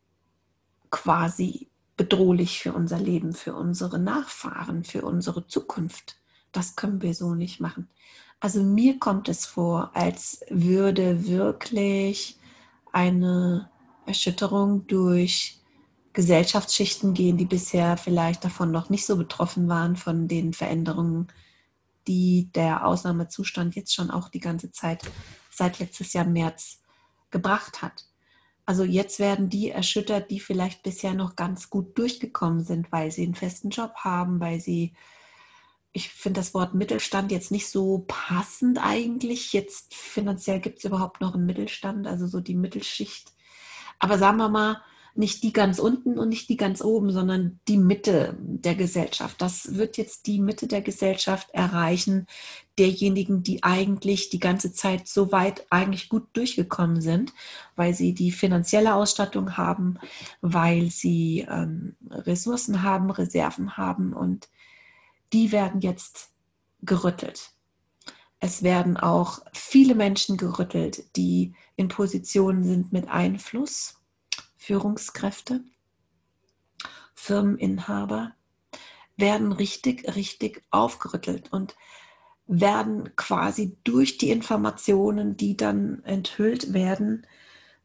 quasi 0.89 1.69
bedrohlich 1.97 2.59
für 2.59 2.73
unser 2.73 2.99
Leben, 2.99 3.33
für 3.33 3.55
unsere 3.55 3.99
Nachfahren, 3.99 4.83
für 4.83 5.03
unsere 5.03 5.47
Zukunft. 5.47 6.17
Das 6.51 6.75
können 6.75 7.01
wir 7.01 7.13
so 7.13 7.35
nicht 7.35 7.59
machen. 7.59 7.89
Also 8.39 8.63
mir 8.63 8.99
kommt 8.99 9.29
es 9.29 9.45
vor, 9.45 9.91
als 9.93 10.41
würde 10.49 11.27
wirklich 11.27 12.37
eine 12.91 13.69
Erschütterung 14.05 14.85
durch 14.87 15.59
Gesellschaftsschichten 16.17 17.13
gehen, 17.13 17.37
die 17.37 17.45
bisher 17.45 17.95
vielleicht 17.95 18.43
davon 18.43 18.71
noch 18.71 18.89
nicht 18.89 19.05
so 19.05 19.17
betroffen 19.17 19.69
waren, 19.69 19.95
von 19.95 20.27
den 20.27 20.51
Veränderungen, 20.51 21.27
die 22.07 22.49
der 22.55 22.87
Ausnahmezustand 22.87 23.75
jetzt 23.75 23.93
schon 23.93 24.09
auch 24.09 24.29
die 24.29 24.39
ganze 24.39 24.71
Zeit 24.71 25.03
seit 25.51 25.77
letztes 25.77 26.13
Jahr 26.13 26.25
März 26.25 26.81
gebracht 27.29 27.83
hat. 27.83 28.07
Also 28.65 28.83
jetzt 28.83 29.19
werden 29.19 29.51
die 29.51 29.69
erschüttert, 29.69 30.31
die 30.31 30.39
vielleicht 30.39 30.81
bisher 30.81 31.13
noch 31.13 31.35
ganz 31.35 31.69
gut 31.69 31.95
durchgekommen 31.99 32.63
sind, 32.63 32.91
weil 32.91 33.11
sie 33.11 33.23
einen 33.23 33.35
festen 33.35 33.69
Job 33.69 33.93
haben, 33.97 34.39
weil 34.39 34.59
sie 34.59 34.95
ich 35.91 36.09
finde 36.09 36.39
das 36.39 36.55
Wort 36.55 36.73
Mittelstand 36.73 37.31
jetzt 37.31 37.51
nicht 37.51 37.69
so 37.69 38.05
passend 38.07 38.79
eigentlich. 38.83 39.53
Jetzt 39.53 39.93
finanziell 39.93 40.61
gibt 40.61 40.79
es 40.79 40.85
überhaupt 40.85 41.21
noch 41.21 41.35
einen 41.35 41.45
Mittelstand, 41.45 42.07
also 42.07 42.25
so 42.25 42.39
die 42.39 42.55
Mittelschicht. 42.55 43.33
Aber 43.99 44.17
sagen 44.17 44.37
wir 44.37 44.49
mal, 44.49 44.81
nicht 45.17 45.43
die 45.43 45.53
ganz 45.53 45.79
unten 45.79 46.19
und 46.19 46.29
nicht 46.29 46.49
die 46.49 46.57
ganz 46.57 46.81
oben, 46.81 47.11
sondern 47.11 47.59
die 47.67 47.77
Mitte 47.77 48.37
der 48.39 48.75
Gesellschaft. 48.75 49.41
Das 49.41 49.75
wird 49.75 49.97
jetzt 49.97 50.27
die 50.27 50.39
Mitte 50.39 50.67
der 50.67 50.81
Gesellschaft 50.81 51.49
erreichen, 51.51 52.27
derjenigen, 52.77 53.43
die 53.43 53.63
eigentlich 53.63 54.29
die 54.29 54.39
ganze 54.39 54.73
Zeit 54.73 55.07
so 55.07 55.31
weit 55.31 55.65
eigentlich 55.71 56.09
gut 56.09 56.27
durchgekommen 56.33 57.01
sind, 57.01 57.33
weil 57.75 57.93
sie 57.93 58.13
die 58.13 58.31
finanzielle 58.31 58.93
Ausstattung 58.93 59.57
haben, 59.57 59.97
weil 60.41 60.91
sie 60.91 61.47
ähm, 61.49 61.95
Ressourcen 62.09 62.83
haben, 62.83 63.09
Reserven 63.09 63.77
haben 63.77 64.13
und 64.13 64.49
die 65.33 65.51
werden 65.51 65.81
jetzt 65.81 66.31
gerüttelt. 66.81 67.51
Es 68.39 68.61
werden 68.61 68.97
auch 68.97 69.39
viele 69.51 69.95
Menschen 69.95 70.37
gerüttelt, 70.37 71.15
die 71.15 71.53
in 71.75 71.87
Positionen 71.87 72.63
sind 72.63 72.93
mit 72.93 73.09
Einfluss, 73.09 73.97
Führungskräfte, 74.67 75.63
Firmeninhaber, 77.15 78.35
werden 79.15 79.53
richtig, 79.53 80.13
richtig 80.13 80.61
aufgerüttelt 80.71 81.53
und 81.53 81.77
werden 82.47 83.15
quasi 83.15 83.77
durch 83.85 84.17
die 84.17 84.29
Informationen, 84.29 85.37
die 85.37 85.55
dann 85.55 86.03
enthüllt 86.03 86.73
werden, 86.73 87.25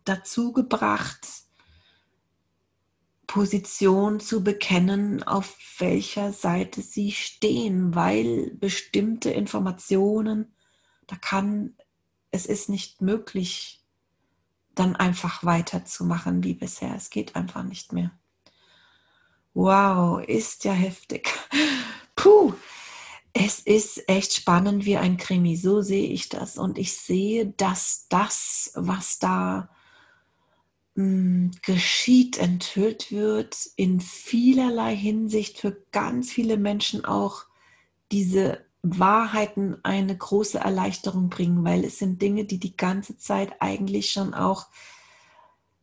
dazu 0.04 0.52
gebracht, 0.52 1.24
Position 3.28 4.18
zu 4.18 4.42
bekennen, 4.42 5.22
auf 5.22 5.56
welcher 5.78 6.32
Seite 6.32 6.82
sie 6.82 7.12
stehen, 7.12 7.94
weil 7.94 8.56
bestimmte 8.56 9.30
Informationen, 9.30 10.52
da 11.06 11.14
kann, 11.14 11.76
es 12.32 12.44
ist 12.44 12.68
nicht 12.68 13.00
möglich, 13.00 13.81
dann 14.74 14.96
einfach 14.96 15.44
weiterzumachen 15.44 16.42
wie 16.44 16.54
bisher. 16.54 16.94
Es 16.94 17.10
geht 17.10 17.36
einfach 17.36 17.62
nicht 17.62 17.92
mehr. 17.92 18.10
Wow, 19.54 20.22
ist 20.26 20.64
ja 20.64 20.72
heftig. 20.72 21.28
Puh, 22.16 22.54
es 23.32 23.60
ist 23.60 24.08
echt 24.08 24.34
spannend 24.34 24.84
wie 24.84 24.96
ein 24.96 25.16
Krimi. 25.16 25.56
So 25.56 25.82
sehe 25.82 26.08
ich 26.08 26.28
das. 26.28 26.58
Und 26.58 26.78
ich 26.78 26.96
sehe, 26.96 27.46
dass 27.46 28.06
das, 28.08 28.72
was 28.74 29.18
da 29.18 29.68
Mm, 30.94 31.50
geschieht, 31.62 32.36
enthüllt 32.36 33.10
wird, 33.10 33.56
in 33.76 34.00
vielerlei 34.00 34.94
Hinsicht 34.94 35.58
für 35.58 35.86
ganz 35.90 36.30
viele 36.30 36.58
Menschen 36.58 37.04
auch 37.04 37.44
diese 38.10 38.66
Wahrheiten 38.82 39.76
eine 39.84 40.16
große 40.16 40.58
Erleichterung 40.58 41.28
bringen, 41.28 41.64
weil 41.64 41.84
es 41.84 41.98
sind 41.98 42.20
Dinge, 42.20 42.44
die 42.44 42.58
die 42.58 42.76
ganze 42.76 43.16
Zeit 43.16 43.54
eigentlich 43.60 44.10
schon 44.10 44.34
auch 44.34 44.66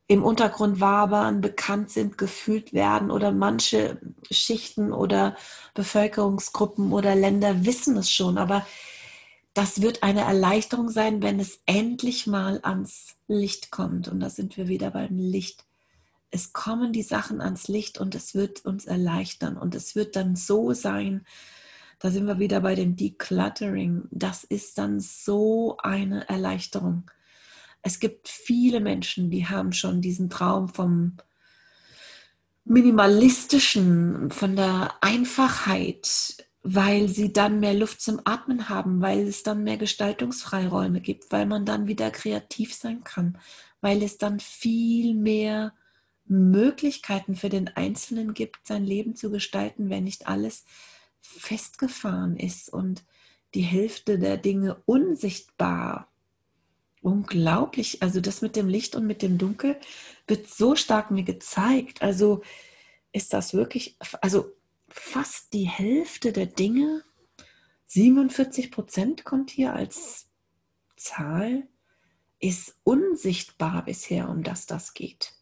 im 0.07 0.23
Untergrund 0.23 0.81
wabern, 0.81 1.39
bekannt 1.39 1.91
sind, 1.91 2.17
gefühlt 2.17 2.73
werden 2.73 3.11
oder 3.11 3.31
manche 3.31 4.01
Schichten 4.29 4.91
oder 4.91 5.37
Bevölkerungsgruppen 5.75 6.91
oder 6.91 7.15
Länder 7.15 7.63
wissen 7.63 7.95
es 7.95 8.11
schon, 8.11 8.37
aber 8.37 8.65
das 9.53 9.81
wird 9.81 10.03
eine 10.03 10.21
Erleichterung 10.21 10.89
sein, 10.89 11.21
wenn 11.21 11.39
es 11.39 11.61
endlich 11.65 12.27
mal 12.27 12.59
ans 12.63 13.15
Licht 13.27 13.71
kommt. 13.71 14.07
Und 14.07 14.19
da 14.19 14.29
sind 14.29 14.57
wir 14.57 14.67
wieder 14.67 14.91
beim 14.91 15.17
Licht. 15.17 15.65
Es 16.31 16.53
kommen 16.53 16.93
die 16.93 17.03
Sachen 17.03 17.41
ans 17.41 17.67
Licht 17.67 17.97
und 17.97 18.15
es 18.15 18.35
wird 18.35 18.63
uns 18.65 18.85
erleichtern. 18.85 19.57
Und 19.57 19.75
es 19.75 19.95
wird 19.95 20.15
dann 20.15 20.35
so 20.35 20.73
sein, 20.73 21.25
da 21.99 22.11
sind 22.11 22.25
wir 22.25 22.39
wieder 22.39 22.61
bei 22.61 22.75
dem 22.75 22.95
Decluttering. 22.95 24.07
Das 24.11 24.43
ist 24.43 24.77
dann 24.77 24.99
so 24.99 25.77
eine 25.77 26.27
Erleichterung. 26.29 27.09
Es 27.81 27.99
gibt 27.99 28.27
viele 28.27 28.79
Menschen, 28.79 29.29
die 29.29 29.47
haben 29.47 29.73
schon 29.73 30.01
diesen 30.01 30.29
Traum 30.29 30.69
vom 30.69 31.17
minimalistischen, 32.65 34.31
von 34.31 34.55
der 34.55 34.93
Einfachheit 35.01 36.45
weil 36.61 37.07
sie 37.07 37.31
dann 37.31 37.59
mehr 37.59 37.73
Luft 37.73 38.01
zum 38.01 38.21
Atmen 38.25 38.69
haben, 38.69 39.01
weil 39.01 39.27
es 39.27 39.43
dann 39.43 39.63
mehr 39.63 39.77
Gestaltungsfreiräume 39.77 41.01
gibt, 41.01 41.31
weil 41.31 41.45
man 41.45 41.65
dann 41.65 41.87
wieder 41.87 42.11
kreativ 42.11 42.73
sein 42.73 43.03
kann, 43.03 43.37
weil 43.81 44.03
es 44.03 44.17
dann 44.17 44.39
viel 44.39 45.15
mehr 45.15 45.73
Möglichkeiten 46.25 47.35
für 47.35 47.49
den 47.49 47.69
Einzelnen 47.69 48.33
gibt, 48.33 48.67
sein 48.67 48.83
Leben 48.83 49.15
zu 49.15 49.31
gestalten, 49.31 49.89
wenn 49.89 50.03
nicht 50.03 50.27
alles 50.27 50.65
festgefahren 51.21 52.37
ist 52.37 52.71
und 52.71 53.03
die 53.53 53.61
Hälfte 53.61 54.19
der 54.19 54.37
Dinge 54.37 54.81
unsichtbar. 54.85 56.11
Unglaublich. 57.01 58.01
Also 58.03 58.19
das 58.19 58.41
mit 58.41 58.55
dem 58.55 58.67
Licht 58.67 58.95
und 58.95 59.07
mit 59.07 59.21
dem 59.21 59.37
Dunkel 59.37 59.79
wird 60.27 60.49
so 60.49 60.75
stark 60.75 61.11
mir 61.11 61.23
gezeigt. 61.23 62.01
Also 62.01 62.43
ist 63.11 63.33
das 63.33 63.53
wirklich, 63.53 63.97
also 64.21 64.53
fast 64.89 65.53
die 65.53 65.67
Hälfte 65.67 66.31
der 66.31 66.45
Dinge, 66.45 67.03
47 67.87 68.71
Prozent 68.71 69.23
kommt 69.23 69.49
hier 69.49 69.73
als 69.73 70.29
Zahl, 70.95 71.67
ist 72.39 72.75
unsichtbar 72.83 73.83
bisher, 73.85 74.29
um 74.29 74.43
das 74.43 74.67
das 74.67 74.93
geht. 74.93 75.33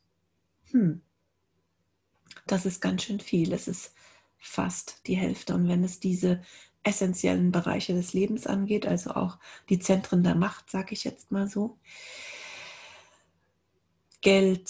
Hm. 0.71 1.01
Das 2.45 2.65
ist 2.65 2.81
ganz 2.81 3.03
schön 3.03 3.19
viel. 3.19 3.51
Es 3.51 3.67
ist 3.67 3.93
fast 4.39 5.07
die 5.07 5.15
Hälfte. 5.15 5.53
Und 5.55 5.67
wenn 5.67 5.83
es 5.83 5.99
diese 5.99 6.41
essentiellen 6.83 7.51
Bereiche 7.51 7.93
des 7.93 8.13
Lebens 8.13 8.47
angeht, 8.47 8.85
also 8.85 9.11
auch 9.11 9.39
die 9.69 9.79
Zentren 9.79 10.23
der 10.23 10.35
Macht, 10.35 10.69
sage 10.69 10.93
ich 10.93 11.03
jetzt 11.03 11.31
mal 11.31 11.47
so, 11.47 11.77
Geld, 14.21 14.69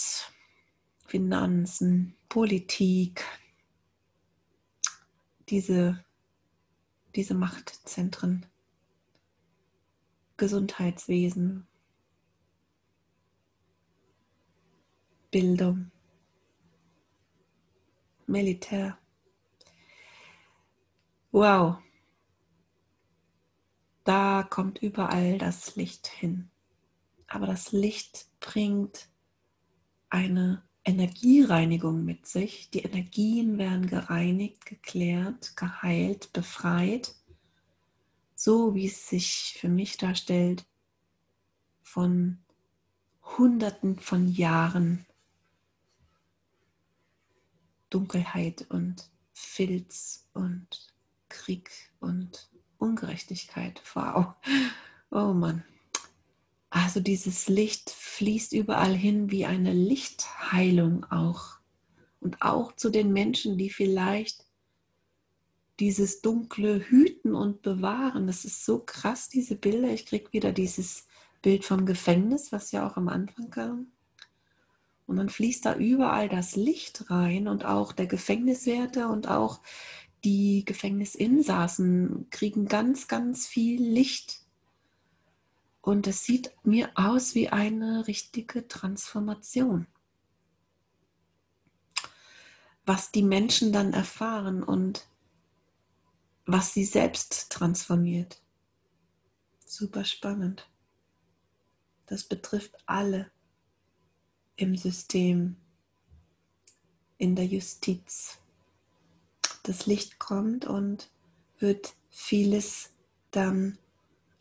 Finanzen, 1.06 2.16
Politik, 2.28 3.24
diese, 5.50 6.04
diese 7.16 7.34
Machtzentren, 7.34 8.46
Gesundheitswesen, 10.38 11.68
Bildung, 15.32 15.92
Militär. 18.28 18.98
Wow, 21.40 21.78
da 24.06 24.42
kommt 24.42 24.82
überall 24.82 25.38
das 25.38 25.76
Licht 25.76 26.08
hin. 26.08 26.50
Aber 27.28 27.46
das 27.46 27.72
Licht 27.72 28.26
bringt 28.40 29.08
eine 30.10 30.64
Energiereinigung 30.84 32.04
mit 32.04 32.26
sich. 32.26 32.72
Die 32.72 32.80
Energien 32.80 33.60
werden 33.60 33.86
gereinigt, 33.86 34.66
geklärt, 34.66 35.56
geheilt, 35.56 36.34
befreit, 36.34 37.14
so 38.34 38.74
wie 38.74 38.88
es 38.88 39.08
sich 39.08 39.58
für 39.60 39.70
mich 39.70 39.98
darstellt, 39.98 40.66
von 41.84 42.40
Hunderten 43.38 44.00
von 44.00 44.28
Jahren 44.28 45.06
Dunkelheit 47.92 48.66
und 48.72 49.12
Filz 49.34 50.28
und 50.34 50.97
Krieg 51.30 51.72
und 52.00 52.50
Ungerechtigkeit. 52.78 53.82
Wow. 53.94 54.34
Oh 55.12 55.34
Mann. 55.34 55.64
Also 56.70 57.00
dieses 57.00 57.48
Licht 57.48 57.90
fließt 57.90 58.54
überall 58.54 58.94
hin 58.94 59.32
wie 59.32 59.46
eine 59.46 59.74
Lichtheilung 59.74 61.06
auch. 61.06 61.60
Und 62.20 62.42
auch 62.42 62.76
zu 62.76 62.90
den 62.90 63.14
Menschen, 63.14 63.58
die 63.58 63.70
vielleicht 63.70 64.46
dieses 65.80 66.22
dunkle 66.22 66.80
hüten 66.80 67.36
und 67.36 67.62
bewahren. 67.62 68.28
Das 68.28 68.46
ist 68.46 68.66
so 68.66 68.80
krass, 68.80 69.30
diese 69.30 69.56
Bilder. 69.56 69.90
Ich 69.90 70.06
kriege 70.06 70.34
wieder 70.34 70.52
dieses 70.52 71.08
Bild 71.42 71.66
vom 71.66 71.86
Gefängnis, 71.86 72.52
was 72.52 72.72
ja 72.72 72.88
auch 72.88 72.98
am 72.98 73.08
Anfang 73.08 73.50
kam. 73.50 73.88
Und 75.06 75.18
dann 75.18 75.30
fließt 75.30 75.66
da 75.66 75.76
überall 75.76 76.28
das 76.28 76.56
Licht 76.56 77.10
rein 77.10 77.48
und 77.48 77.64
auch 77.64 77.94
der 77.94 78.08
Gefängniswärter 78.08 79.10
und 79.10 79.30
auch 79.30 79.62
die 80.24 80.66
Gefängnisinsassen 80.66 82.30
kriegen 82.30 82.68
ganz, 82.68 83.08
ganz 83.08 83.48
viel 83.48 83.82
Licht. 83.82 84.42
Und 85.82 86.08
es 86.08 86.26
sieht 86.26 86.52
mir 86.64 86.92
aus 86.96 87.36
wie 87.36 87.50
eine 87.50 88.08
richtige 88.08 88.68
Transformation. 88.68 89.88
Was 92.86 93.12
die 93.12 93.24
Menschen 93.24 93.72
dann 93.72 93.94
erfahren 93.94 94.64
und 94.64 95.08
was 96.46 96.74
sie 96.74 96.86
selbst 96.86 97.52
transformiert. 97.52 98.42
Super 99.66 100.06
spannend. 100.06 100.70
Das 102.06 102.24
betrifft 102.24 102.78
alle 102.86 103.30
im 104.56 104.76
System, 104.76 105.58
in 107.18 107.36
der 107.36 107.46
Justiz. 107.46 108.40
Das 109.68 109.86
Licht 109.86 110.18
kommt 110.18 110.66
und 110.66 111.10
wird 111.60 111.96
vieles 112.10 112.92
dann 113.32 113.78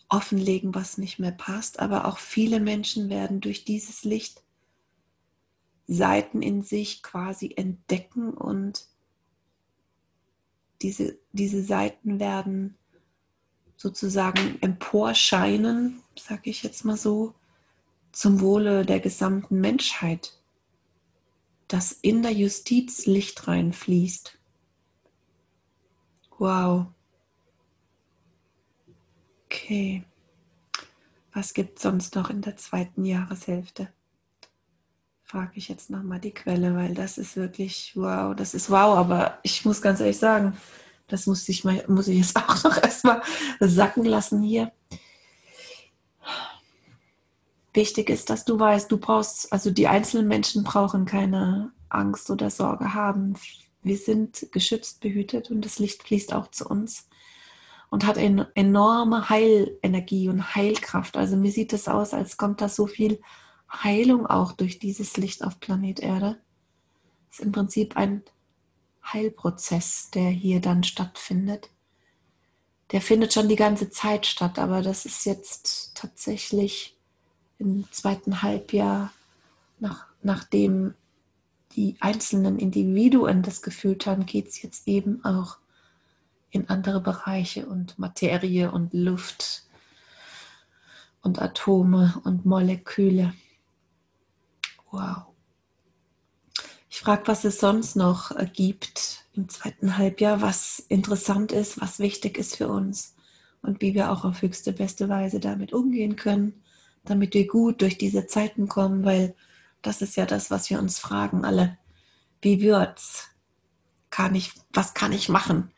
offenlegen, 0.09 0.75
was 0.75 0.99
nicht 0.99 1.19
mehr 1.19 1.33
passt. 1.33 1.81
Aber 1.81 2.07
auch 2.07 2.19
viele 2.19 2.61
Menschen 2.61 3.11
werden 3.11 3.41
durch 3.41 3.65
dieses 3.65 4.05
Licht 4.05 4.43
Seiten 5.89 6.43
in 6.43 6.63
sich 6.63 7.03
quasi 7.03 7.55
entdecken 7.57 8.35
und 8.35 8.87
diese, 10.83 11.19
diese 11.33 11.63
Seiten 11.63 12.21
werden 12.21 12.77
sozusagen 13.77 14.59
emporscheinen, 14.61 16.03
sage 16.19 16.51
ich 16.51 16.63
jetzt 16.63 16.85
mal 16.85 16.97
so, 16.97 17.35
zum 18.13 18.41
Wohle 18.41 18.87
der 18.87 19.01
gesamten 19.01 19.61
Menschheit, 19.61 20.41
dass 21.69 21.93
in 21.93 22.23
der 22.23 22.33
Justiz 22.33 23.07
Licht 23.07 23.47
reinfließt. 23.47 24.39
Wow. 26.39 26.87
Okay. 29.47 30.05
Was 31.33 31.55
gibt 31.55 31.77
es 31.77 31.83
sonst 31.83 32.15
noch 32.15 32.31
in 32.31 32.43
der 32.43 32.57
zweiten 32.57 33.05
Jahreshälfte? 33.05 33.89
frage 35.27 35.53
ich 35.57 35.69
jetzt 35.69 35.91
nochmal 35.91 36.21
die 36.21 36.31
Quelle, 36.31 36.77
weil 36.77 36.95
das 36.95 37.19
ist 37.19 37.37
wirklich 37.37 37.93
wow, 37.97 38.35
das 38.35 38.55
ist 38.55 38.71
wow, 38.71 38.97
aber 38.97 39.39
ich 39.43 39.65
muss 39.65 39.83
ganz 39.83 39.99
ehrlich 39.99 40.19
sagen, 40.19 40.57
das 41.09 41.27
muss 41.27 41.49
ich, 41.49 41.65
mal, 41.65 41.85
muss 41.89 42.09
ich 42.09 42.19
jetzt 42.19 42.37
auch 42.49 42.63
noch 42.63 42.81
erstmal 42.81 43.23
sacken 43.61 44.05
lassen 44.05 44.41
hier. 44.41 44.73
Wichtig 47.75 48.09
ist, 48.09 48.31
dass 48.31 48.45
du 48.45 48.59
weißt, 48.59 48.91
du 48.91 48.99
brauchst, 48.99 49.53
also 49.53 49.71
die 49.71 49.89
einzelnen 49.89 50.29
Menschen 50.29 50.65
brauchen 50.65 51.05
keine 51.05 51.73
Angst 51.89 52.31
oder 52.31 52.49
Sorge 52.49 52.95
haben. 52.95 53.35
Wir 53.87 53.99
sind 53.99 54.49
geschützt, 54.51 54.99
behütet 55.01 55.49
und 55.49 55.65
das 55.65 55.79
Licht 55.79 56.03
fließt 56.03 56.33
auch 56.33 56.51
zu 56.51 56.67
uns 56.67 57.09
und 57.89 58.05
hat 58.05 58.19
eine 58.19 58.51
enorme 58.57 59.31
Heilenergie 59.31 60.29
und 60.29 60.57
Heilkraft. 60.57 61.17
Also 61.17 61.37
mir 61.37 61.53
sieht 61.53 61.73
es 61.73 61.87
aus, 61.87 62.13
als 62.13 62.37
kommt 62.37 62.61
da 62.61 62.69
so 62.69 62.89
viel 62.89 63.21
Heilung 63.73 64.27
auch 64.27 64.51
durch 64.51 64.81
dieses 64.81 65.17
Licht 65.17 65.45
auf 65.45 65.61
Planet 65.61 66.01
Erde. 66.01 66.41
Das 67.29 67.39
ist 67.39 67.45
im 67.45 67.53
Prinzip 67.53 67.97
ein 67.97 68.25
Heilprozess, 69.05 70.11
der 70.11 70.31
hier 70.31 70.61
dann 70.61 70.83
stattfindet. 70.83 71.71
Der 72.91 73.01
findet 73.01 73.35
schon 73.35 73.49
die 73.49 73.55
ganze 73.55 73.89
Zeit 73.89 74.27
statt, 74.27 74.59
aber 74.59 74.83
das 74.83 75.07
ist 75.07 75.25
jetzt 75.27 75.93
tatsächlich 75.95 76.97
im 77.61 77.85
zweiten 77.93 78.43
Halbjahr, 78.43 79.13
nach, 79.79 80.07
nachdem 80.23 80.95
die 81.77 81.97
einzelnen 82.01 82.59
Individuen 82.59 83.43
das 83.43 83.63
gefühlt 83.63 84.07
haben, 84.07 84.27
geht 84.27 84.49
es 84.49 84.63
jetzt 84.63 84.89
eben 84.89 85.25
auch 85.25 85.59
in 86.51 86.69
andere 86.69 87.01
Bereiche 87.01 87.67
und 87.67 87.99
Materie 87.99 88.71
und 88.71 88.95
Luft 88.95 89.65
und 91.23 91.41
Atome 91.41 92.21
und 92.25 92.47
Moleküle. 92.47 93.35
Wow. 94.91 95.27
Ich 96.89 97.01
frage, 97.01 97.27
was 97.27 97.45
es 97.45 97.61
sonst 97.61 97.95
noch 97.95 98.31
äh, 98.31 98.49
gibt 98.51 99.27
im 99.35 99.51
zweiten 99.51 99.99
Halbjahr, 99.99 100.41
was 100.41 100.79
interessant 100.79 101.53
ist, 101.53 101.79
was 101.79 101.99
wichtig 101.99 102.39
ist 102.39 102.57
für 102.57 102.69
uns 102.69 103.15
und 103.61 103.83
wie 103.83 103.95
wir 103.95 104.11
auch 104.11 104.25
auf 104.25 104.41
höchste 104.41 104.73
beste 104.73 105.11
Weise 105.11 105.41
damit 105.41 105.75
umgehen 105.75 106.17
können, 106.17 106.63
damit 107.05 107.35
wir 107.35 107.47
gut 107.47 107.83
durch 107.83 107.99
diese 107.99 108.27
Zeiten 108.27 108.67
kommen, 108.67 109.05
weil 109.05 109.35
das 109.83 110.03
ist 110.03 110.17
ja 110.17 110.27
das, 110.27 110.51
was 110.51 110.71
wir 110.71 110.79
uns 110.79 110.99
fragen 110.99 111.45
alle. 111.45 111.79
Wie 112.41 112.61
wird's? 112.61 113.31
Kann 114.11 114.35
ich, 114.35 114.53
was 114.73 114.95
kann 114.95 115.13
ich 115.13 115.29
machen? 115.29 115.73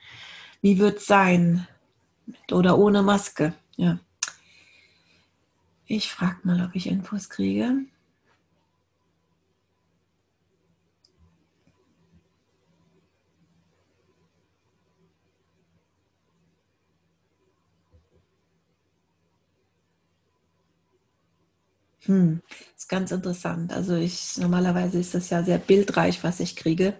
Wie 0.60 0.78
wird's 0.78 1.06
sein? 1.06 1.66
Mit 2.26 2.52
oder 2.52 2.78
ohne 2.78 3.02
Maske? 3.02 3.54
Ja. 3.76 3.98
Ich 5.86 6.10
frage 6.10 6.38
mal, 6.42 6.64
ob 6.64 6.74
ich 6.74 6.86
Infos 6.86 7.30
kriege. 7.30 7.84
Hm, 22.08 22.40
ist 22.74 22.88
ganz 22.88 23.12
interessant. 23.12 23.70
Also 23.70 23.94
ich 23.94 24.38
normalerweise 24.38 24.98
ist 24.98 25.14
das 25.14 25.28
ja 25.28 25.44
sehr 25.44 25.58
bildreich, 25.58 26.24
was 26.24 26.40
ich 26.40 26.56
kriege. 26.56 26.98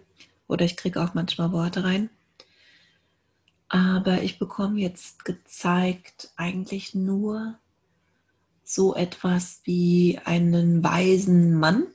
Oder 0.49 0.66
ich 0.66 0.77
kriege 0.77 1.03
auch 1.03 1.14
manchmal 1.14 1.51
Worte 1.51 1.83
rein. 1.83 2.11
Aber 3.71 4.23
ich 4.23 4.38
bekomme 4.38 4.81
jetzt 4.81 5.25
gezeigt 5.25 6.31
eigentlich 6.37 6.94
nur 6.94 7.59
so 8.64 8.94
etwas 8.94 9.62
wie 9.64 10.21
einen 10.25 10.85
weisen 10.85 11.55
Mann. 11.55 11.87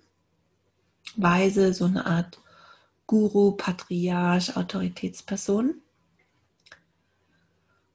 Weise, 1.15 1.71
so 1.73 1.86
eine 1.86 2.08
Art 2.08 2.41
Guru, 3.06 3.52
Patriarch, 3.52 4.58
Autoritätsperson. 4.58 5.76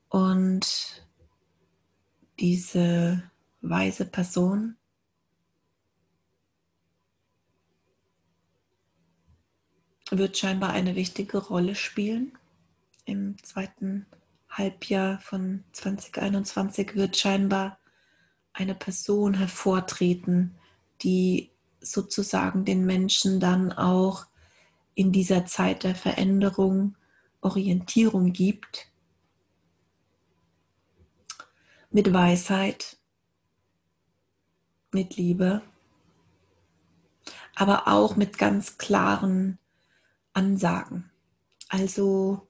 Und 0.08 1.02
diese 2.38 3.24
weise 3.60 4.04
Person 4.06 4.77
wird 10.10 10.38
scheinbar 10.38 10.70
eine 10.70 10.94
wichtige 10.94 11.38
Rolle 11.38 11.74
spielen. 11.74 12.32
Im 13.04 13.42
zweiten 13.42 14.06
Halbjahr 14.50 15.20
von 15.20 15.64
2021 15.72 16.94
wird 16.94 17.16
scheinbar 17.16 17.78
eine 18.52 18.74
Person 18.74 19.34
hervortreten, 19.34 20.56
die 21.02 21.50
sozusagen 21.80 22.64
den 22.64 22.86
Menschen 22.86 23.40
dann 23.40 23.72
auch 23.72 24.26
in 24.94 25.12
dieser 25.12 25.46
Zeit 25.46 25.84
der 25.84 25.94
Veränderung 25.94 26.96
Orientierung 27.40 28.32
gibt. 28.32 28.90
Mit 31.90 32.12
Weisheit, 32.12 32.98
mit 34.90 35.16
Liebe, 35.16 35.62
aber 37.54 37.88
auch 37.88 38.16
mit 38.16 38.38
ganz 38.38 38.76
klaren 38.76 39.58
Ansagen. 40.38 41.10
Also 41.68 42.46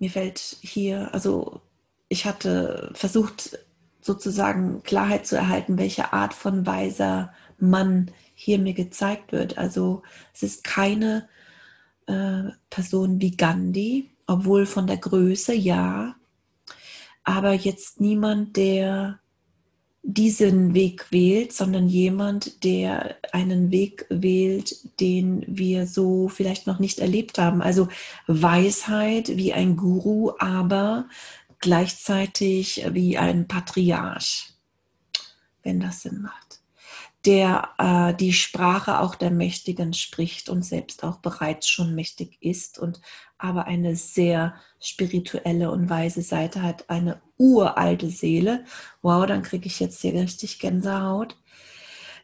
mir 0.00 0.10
fällt 0.10 0.40
hier, 0.60 1.14
also 1.14 1.60
ich 2.08 2.24
hatte 2.26 2.90
versucht 2.94 3.56
sozusagen 4.00 4.82
Klarheit 4.82 5.28
zu 5.28 5.36
erhalten, 5.36 5.78
welche 5.78 6.12
Art 6.12 6.34
von 6.34 6.66
weiser 6.66 7.32
Mann 7.58 8.10
hier 8.34 8.58
mir 8.58 8.74
gezeigt 8.74 9.30
wird. 9.30 9.58
Also 9.58 10.02
es 10.34 10.42
ist 10.42 10.64
keine 10.64 11.28
äh, 12.06 12.50
Person 12.68 13.20
wie 13.20 13.36
Gandhi, 13.36 14.10
obwohl 14.26 14.66
von 14.66 14.88
der 14.88 14.96
Größe 14.96 15.54
ja, 15.54 16.16
aber 17.22 17.52
jetzt 17.52 18.00
niemand, 18.00 18.56
der 18.56 19.19
diesen 20.02 20.72
Weg 20.74 21.10
wählt, 21.10 21.52
sondern 21.52 21.88
jemand, 21.88 22.64
der 22.64 23.16
einen 23.32 23.70
Weg 23.70 24.06
wählt, 24.08 24.76
den 24.98 25.44
wir 25.46 25.86
so 25.86 26.28
vielleicht 26.28 26.66
noch 26.66 26.78
nicht 26.78 27.00
erlebt 27.00 27.38
haben. 27.38 27.60
Also 27.60 27.88
Weisheit 28.26 29.36
wie 29.36 29.52
ein 29.52 29.76
Guru, 29.76 30.32
aber 30.38 31.06
gleichzeitig 31.58 32.86
wie 32.92 33.18
ein 33.18 33.46
Patriarch, 33.46 34.54
wenn 35.62 35.80
das 35.80 36.00
Sinn 36.02 36.22
macht, 36.22 36.60
der 37.26 37.68
äh, 37.76 38.14
die 38.14 38.32
Sprache 38.32 39.00
auch 39.00 39.14
der 39.14 39.30
Mächtigen 39.30 39.92
spricht 39.92 40.48
und 40.48 40.64
selbst 40.64 41.04
auch 41.04 41.18
bereits 41.18 41.68
schon 41.68 41.94
mächtig 41.94 42.38
ist 42.40 42.78
und 42.78 43.02
aber 43.42 43.66
eine 43.66 43.96
sehr 43.96 44.54
spirituelle 44.80 45.70
und 45.70 45.90
weise 45.90 46.22
Seite 46.22 46.62
hat, 46.62 46.88
eine 46.88 47.20
uralte 47.36 48.10
Seele. 48.10 48.64
Wow, 49.02 49.26
dann 49.26 49.42
kriege 49.42 49.66
ich 49.66 49.80
jetzt 49.80 50.00
hier 50.02 50.14
richtig 50.14 50.58
Gänsehaut 50.58 51.36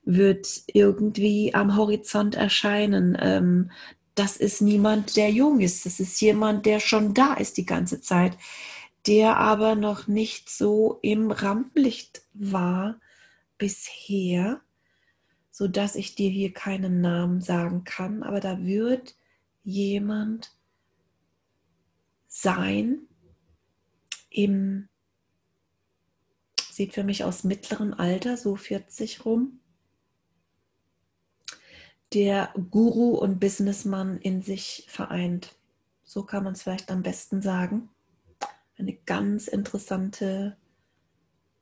wird 0.06 0.62
irgendwie 0.68 1.52
am 1.52 1.76
Horizont 1.76 2.36
erscheinen. 2.36 3.18
Ähm, 3.20 3.70
das 4.14 4.38
ist 4.38 4.62
niemand, 4.62 5.16
der 5.16 5.30
jung 5.30 5.60
ist. 5.60 5.84
Das 5.84 6.00
ist 6.00 6.20
jemand, 6.20 6.64
der 6.64 6.80
schon 6.80 7.12
da 7.12 7.34
ist 7.34 7.58
die 7.58 7.66
ganze 7.66 8.00
Zeit, 8.00 8.38
der 9.06 9.36
aber 9.36 9.74
noch 9.74 10.06
nicht 10.06 10.48
so 10.48 10.98
im 11.02 11.30
Rampenlicht 11.30 12.22
war 12.32 12.98
bisher, 13.58 14.60
sodass 15.50 15.96
ich 15.96 16.14
dir 16.14 16.30
hier 16.30 16.52
keinen 16.52 17.00
Namen 17.00 17.40
sagen 17.40 17.84
kann. 17.84 18.22
Aber 18.22 18.40
da 18.40 18.64
wird 18.64 19.16
jemand 19.64 20.52
sein 22.42 23.06
im 24.28 24.88
sieht 26.70 26.92
für 26.92 27.04
mich 27.04 27.24
aus 27.24 27.42
mittlerem 27.42 27.94
Alter, 27.94 28.36
so 28.36 28.54
40 28.54 29.24
rum, 29.24 29.60
der 32.12 32.52
Guru 32.70 33.14
und 33.14 33.40
Businessmann 33.40 34.18
in 34.18 34.42
sich 34.42 34.84
vereint. 34.88 35.56
So 36.04 36.22
kann 36.22 36.44
man 36.44 36.52
es 36.52 36.62
vielleicht 36.62 36.90
am 36.90 37.02
besten 37.02 37.40
sagen. 37.40 37.88
Eine 38.76 38.92
ganz 38.92 39.48
interessante 39.48 40.58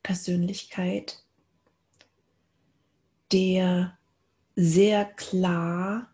Persönlichkeit, 0.02 1.22
der 3.30 3.96
sehr 4.56 5.04
klar 5.04 6.13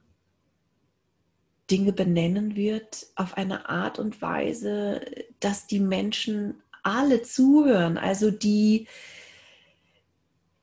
Dinge 1.71 1.93
benennen 1.93 2.57
wird 2.57 3.07
auf 3.15 3.37
eine 3.37 3.69
Art 3.69 3.99
und 3.99 4.21
Weise, 4.21 5.01
dass 5.39 5.67
die 5.67 5.81
Menschen 5.81 6.63
alle 6.83 7.23
zuhören. 7.23 7.99
Also 7.99 8.31
die 8.31 8.87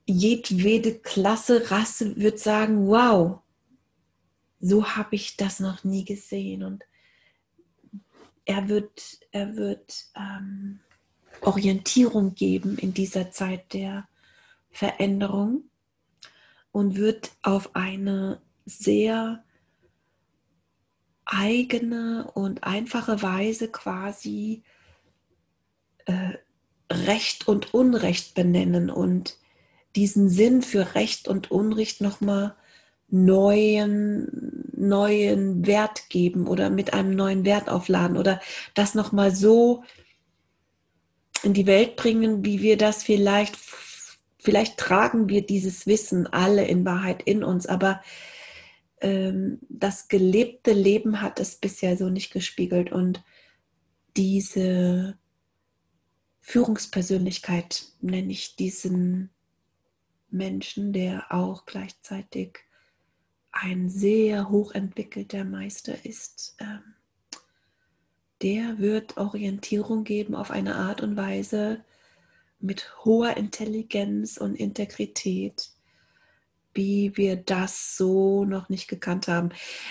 jedwede 0.06 0.96
Klasse, 1.00 1.70
Rasse 1.70 2.16
wird 2.18 2.40
sagen, 2.40 2.88
wow, 2.88 3.40
so 4.60 4.86
habe 4.86 5.16
ich 5.16 5.38
das 5.38 5.60
noch 5.60 5.84
nie 5.84 6.06
gesehen. 6.06 6.64
Und 6.64 6.84
er 8.46 8.70
wird, 8.70 9.20
er 9.32 9.56
wird 9.56 10.06
ähm, 10.16 10.80
Orientierung 11.42 12.36
geben 12.36 12.78
in 12.78 12.94
dieser 12.94 13.32
Zeit 13.32 13.74
der 13.74 14.08
Veränderung 14.72 15.70
und 16.72 16.96
wird 16.96 17.32
auf 17.44 17.76
eine 17.76 18.42
sehr 18.66 19.44
eigene 21.28 22.30
und 22.34 22.64
einfache 22.64 23.22
Weise 23.22 23.68
quasi 23.68 24.64
äh, 26.06 26.34
Recht 26.92 27.48
und 27.48 27.74
Unrecht 27.74 28.34
benennen 28.34 28.90
und 28.90 29.38
diesen 29.96 30.30
Sinn 30.30 30.62
für 30.62 30.96
Recht 30.96 31.28
und 31.28 31.52
Unrecht 31.52 32.02
nochmal 32.02 32.56
neuen, 33.10 34.72
neuen 34.74 35.66
Wert 35.66 36.10
geben 36.10 36.48
oder 36.48 36.70
mit 36.70 36.94
einem 36.94 37.12
neuen 37.12 37.46
Wert 37.46 37.70
aufladen 37.70 38.18
oder 38.18 38.40
das 38.74 38.96
nochmal 38.96 39.36
so 39.36 39.84
in 41.44 41.54
die 41.54 41.68
Welt 41.68 41.96
bringen, 41.96 42.44
wie 42.46 42.62
wir 42.62 42.78
das 42.78 43.04
vielleicht, 43.04 43.58
vielleicht 44.40 44.78
tragen 44.78 45.30
wir 45.30 45.46
dieses 45.46 45.88
Wissen 45.88 46.28
alle 46.28 46.66
in 46.66 46.86
Wahrheit 46.86 47.24
in 47.24 47.44
uns, 47.44 47.68
aber 47.68 48.02
das 49.00 50.08
gelebte 50.08 50.74
Leben 50.74 51.22
hat 51.22 51.40
es 51.40 51.56
bisher 51.56 51.98
so 51.98 52.10
nicht 52.10 52.32
gespiegelt. 52.32 52.92
Und 52.92 53.24
diese 54.16 55.18
Führungspersönlichkeit 56.42 57.86
nenne 58.02 58.32
ich 58.32 58.56
diesen 58.56 59.30
Menschen, 60.30 60.94
der 60.94 61.32
auch 61.32 61.66
gleichzeitig 61.66 62.60
ein 63.52 63.90
sehr 63.90 64.50
hochentwickelter 64.50 65.44
Meister 65.44 66.06
ist, 66.06 66.56
ähm, 66.60 66.96
der 68.42 68.78
wird 68.78 69.18
Orientierung 69.18 70.04
geben 70.04 70.36
auf 70.36 70.52
eine 70.52 70.76
Art 70.76 71.02
und 71.02 71.18
Weise 71.18 71.84
mit 72.60 73.04
hoher 73.04 73.36
Intelligenz 73.36 74.38
und 74.38 74.56
Integrität, 74.56 75.72
wie 76.78 77.12
wir 77.18 77.36
das 77.36 77.98
so 77.98 78.46
noch 78.46 78.70
nicht 78.70 78.88
gekannt 78.88 79.28
haben. 79.28 79.50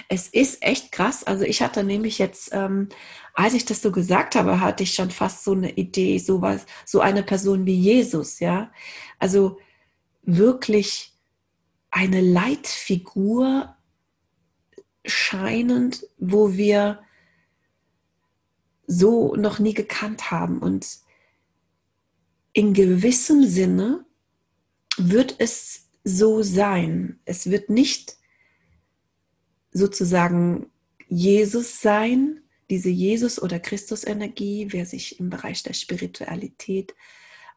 Es 0.09 0.29
ist 0.29 0.63
echt 0.63 0.93
krass. 0.93 1.25
Also 1.25 1.45
ich 1.45 1.61
hatte 1.61 1.85
nämlich 1.85 2.19
jetzt, 2.19 2.51
ähm, 2.53 2.89
als 3.35 3.53
ich 3.53 3.67
das 3.67 3.83
so 3.83 3.93
gesagt 3.93 4.37
habe, 4.37 4.61
hatte 4.61 4.85
ich 4.85 4.95
schon 4.95 5.11
fast 5.11 5.45
so 5.45 5.53
eine 5.53 5.73
Idee, 5.73 6.19
so 6.19 6.41
was, 6.41 6.65
so 6.87 7.01
eine 7.01 7.23
Person 7.23 7.67
wie 7.67 7.75
Jesus, 7.75 8.41
ja. 8.41 8.73
Also 9.19 9.59
wirklich 10.23 11.13
eine 11.91 12.21
Leitfigur 12.21 13.77
scheinend, 15.05 16.07
wo 16.19 16.55
wir 16.55 17.01
so 18.87 19.35
noch 19.35 19.59
nie 19.59 19.75
gekannt 19.75 20.31
haben. 20.31 20.61
Und 20.61 20.87
in 22.53 22.73
gewissem 22.75 23.45
Sinne 23.45 24.05
wird 24.97 25.37
es 25.39 25.86
so 26.07 26.41
sein. 26.43 27.19
Es 27.25 27.51
wird 27.51 27.69
nicht 27.69 28.17
sozusagen 29.73 30.71
Jesus 31.09 31.81
sein, 31.81 32.43
diese 32.71 32.91
Jesus- 32.91 33.43
oder 33.43 33.59
Christus-Energie, 33.59 34.69
wer 34.71 34.87
sich 34.87 35.19
im 35.19 35.31
Bereich 35.31 35.65
der 35.65 35.75
Spiritualität 35.75 36.95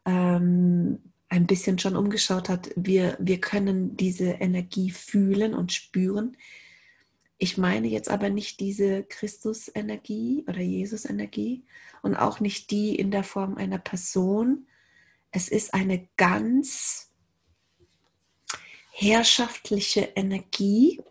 ähm, 0.06 1.00
ein 1.30 1.46
bisschen 1.46 1.78
schon 1.78 1.96
umgeschaut 1.96 2.50
hat, 2.50 2.72
wir, 2.76 3.18
wir 3.20 3.40
können 3.40 3.96
diese 3.96 4.32
Energie 4.32 4.90
fühlen 4.90 5.54
und 5.54 5.72
spüren. 5.72 6.36
Ich 7.38 7.60
meine 7.60 7.88
jetzt 7.88 8.10
aber 8.10 8.32
nicht 8.32 8.60
diese 8.60 9.04
Christus-Energie 9.04 10.44
oder 10.48 10.60
Jesus-Energie 10.60 11.66
und 12.02 12.16
auch 12.16 12.40
nicht 12.40 12.72
die 12.72 12.96
in 12.96 13.12
der 13.12 13.24
Form 13.24 13.58
einer 13.58 13.78
Person. 13.78 14.66
Es 15.30 15.50
ist 15.50 15.76
eine 15.76 16.10
ganz 16.18 17.09
herrschaftliche 19.00 20.12
Energie, 20.16 21.02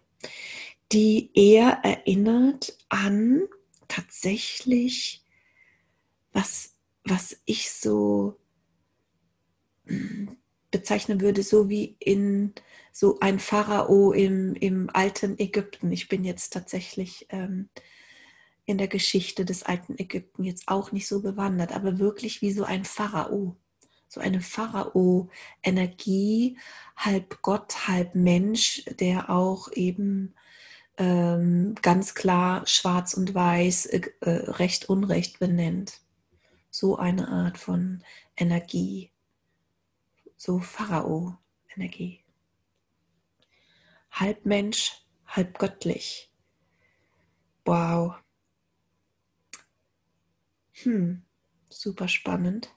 die 0.92 1.30
eher 1.34 1.80
erinnert 1.82 2.76
an 2.88 3.42
tatsächlich, 3.88 5.24
was, 6.32 6.76
was 7.04 7.40
ich 7.46 7.70
so 7.70 8.38
bezeichnen 10.70 11.22
würde, 11.22 11.42
so 11.42 11.70
wie 11.70 11.96
in 11.98 12.52
so 12.92 13.20
ein 13.20 13.38
Pharao 13.38 14.12
im, 14.12 14.54
im 14.54 14.90
alten 14.92 15.38
Ägypten. 15.38 15.90
Ich 15.90 16.08
bin 16.08 16.24
jetzt 16.24 16.52
tatsächlich 16.52 17.26
ähm, 17.30 17.70
in 18.66 18.76
der 18.76 18.88
Geschichte 18.88 19.46
des 19.46 19.62
alten 19.62 19.98
Ägypten 19.98 20.44
jetzt 20.44 20.64
auch 20.68 20.92
nicht 20.92 21.06
so 21.06 21.22
bewandert, 21.22 21.72
aber 21.72 21.98
wirklich 21.98 22.42
wie 22.42 22.52
so 22.52 22.64
ein 22.64 22.84
Pharao. 22.84 23.56
So 24.08 24.20
eine 24.20 24.40
Pharao-Energie, 24.40 26.58
halb 26.96 27.42
Gott, 27.42 27.88
halb 27.88 28.14
Mensch, 28.14 28.84
der 28.98 29.30
auch 29.30 29.70
eben 29.72 30.34
ähm, 30.96 31.74
ganz 31.82 32.14
klar 32.14 32.66
schwarz 32.66 33.14
und 33.14 33.34
weiß, 33.34 33.86
äh, 33.86 34.02
äh 34.20 34.50
Recht, 34.50 34.88
Unrecht 34.88 35.38
benennt. 35.38 36.00
So 36.70 36.96
eine 36.96 37.28
Art 37.28 37.58
von 37.58 38.02
Energie 38.36 39.10
so 40.38 40.60
Pharao-Energie. 40.60 42.24
Halb 44.12 44.46
Mensch, 44.46 45.04
halb 45.26 45.58
göttlich. 45.58 46.32
Wow. 47.64 48.14
Hm, 50.72 51.24
super 51.68 52.08
spannend. 52.08 52.74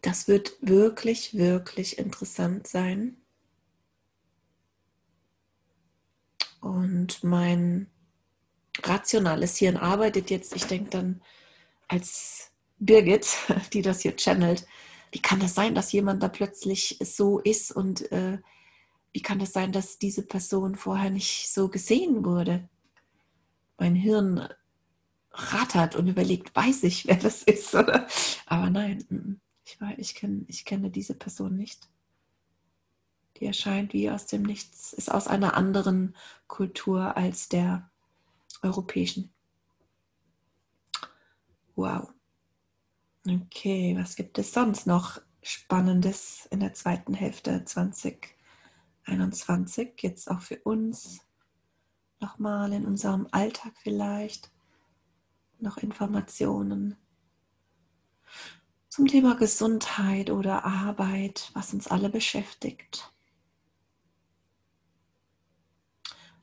Das 0.00 0.28
wird 0.28 0.56
wirklich, 0.60 1.34
wirklich 1.34 1.98
interessant 1.98 2.66
sein. 2.66 3.16
Und 6.60 7.22
mein 7.24 7.88
rationales 8.82 9.56
Hirn 9.56 9.76
arbeitet 9.76 10.30
jetzt, 10.30 10.54
ich 10.54 10.64
denke 10.64 10.90
dann 10.90 11.22
als 11.88 12.52
Birgit, 12.78 13.28
die 13.72 13.82
das 13.82 14.00
hier 14.00 14.16
channelt, 14.16 14.66
wie 15.10 15.20
kann 15.20 15.40
das 15.40 15.54
sein, 15.54 15.74
dass 15.74 15.92
jemand 15.92 16.22
da 16.22 16.28
plötzlich 16.28 16.98
so 17.02 17.38
ist 17.38 17.72
und 17.72 18.12
äh, 18.12 18.38
wie 19.12 19.22
kann 19.22 19.38
das 19.38 19.52
sein, 19.52 19.72
dass 19.72 19.98
diese 19.98 20.22
Person 20.22 20.74
vorher 20.74 21.10
nicht 21.10 21.50
so 21.50 21.68
gesehen 21.68 22.24
wurde? 22.24 22.68
Mein 23.78 23.94
Hirn 23.94 24.46
rattert 25.32 25.96
und 25.96 26.08
überlegt, 26.08 26.54
weiß 26.54 26.82
ich, 26.82 27.06
wer 27.06 27.16
das 27.16 27.42
ist, 27.42 27.74
oder? 27.74 28.06
Aber 28.46 28.70
nein, 28.70 29.40
ich, 29.68 29.78
ich, 29.98 30.14
kenn, 30.14 30.44
ich 30.48 30.64
kenne 30.64 30.90
diese 30.90 31.14
Person 31.14 31.56
nicht. 31.56 31.88
Die 33.36 33.46
erscheint 33.46 33.92
wie 33.92 34.10
aus 34.10 34.26
dem 34.26 34.42
Nichts, 34.42 34.92
ist 34.92 35.10
aus 35.10 35.28
einer 35.28 35.54
anderen 35.54 36.16
Kultur 36.46 37.16
als 37.16 37.48
der 37.48 37.90
europäischen. 38.62 39.32
Wow. 41.76 42.12
Okay, 43.26 43.96
was 43.96 44.16
gibt 44.16 44.38
es 44.38 44.52
sonst 44.52 44.86
noch 44.86 45.20
Spannendes 45.42 46.46
in 46.50 46.60
der 46.60 46.74
zweiten 46.74 47.14
Hälfte 47.14 47.64
2021? 47.64 49.92
Jetzt 50.00 50.30
auch 50.30 50.40
für 50.40 50.58
uns 50.60 51.20
nochmal 52.20 52.72
in 52.72 52.86
unserem 52.86 53.28
Alltag 53.30 53.72
vielleicht 53.82 54.50
noch 55.60 55.76
Informationen 55.76 56.96
zum 58.88 59.06
Thema 59.06 59.36
Gesundheit 59.36 60.30
oder 60.30 60.64
Arbeit, 60.64 61.50
was 61.54 61.72
uns 61.74 61.88
alle 61.88 62.08
beschäftigt. 62.08 63.12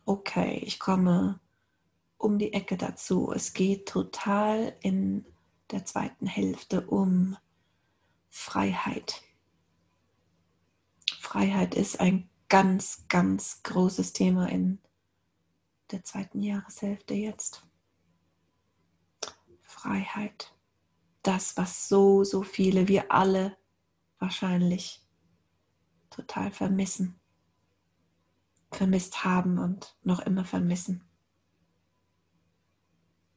Okay, 0.05 0.59
ich 0.63 0.79
komme 0.79 1.39
um 2.17 2.37
die 2.37 2.53
Ecke 2.53 2.77
dazu. 2.77 3.31
Es 3.31 3.53
geht 3.53 3.87
total 3.87 4.75
in 4.81 5.25
der 5.71 5.85
zweiten 5.85 6.27
Hälfte 6.27 6.85
um 6.85 7.37
Freiheit. 8.29 9.23
Freiheit 11.19 11.73
ist 11.73 11.99
ein 11.99 12.29
ganz, 12.49 13.07
ganz 13.09 13.63
großes 13.63 14.13
Thema 14.13 14.47
in 14.49 14.79
der 15.91 16.03
zweiten 16.03 16.41
Jahreshälfte 16.41 17.15
jetzt. 17.15 17.65
Freiheit. 19.61 20.54
Das, 21.25 21.57
was 21.57 21.89
so, 21.89 22.23
so 22.23 22.43
viele, 22.43 22.87
wir 22.87 23.11
alle 23.11 23.57
wahrscheinlich 24.19 25.01
total 26.11 26.51
vermissen, 26.51 27.19
vermisst 28.71 29.25
haben 29.25 29.57
und 29.57 29.97
noch 30.03 30.19
immer 30.19 30.45
vermissen. 30.45 31.03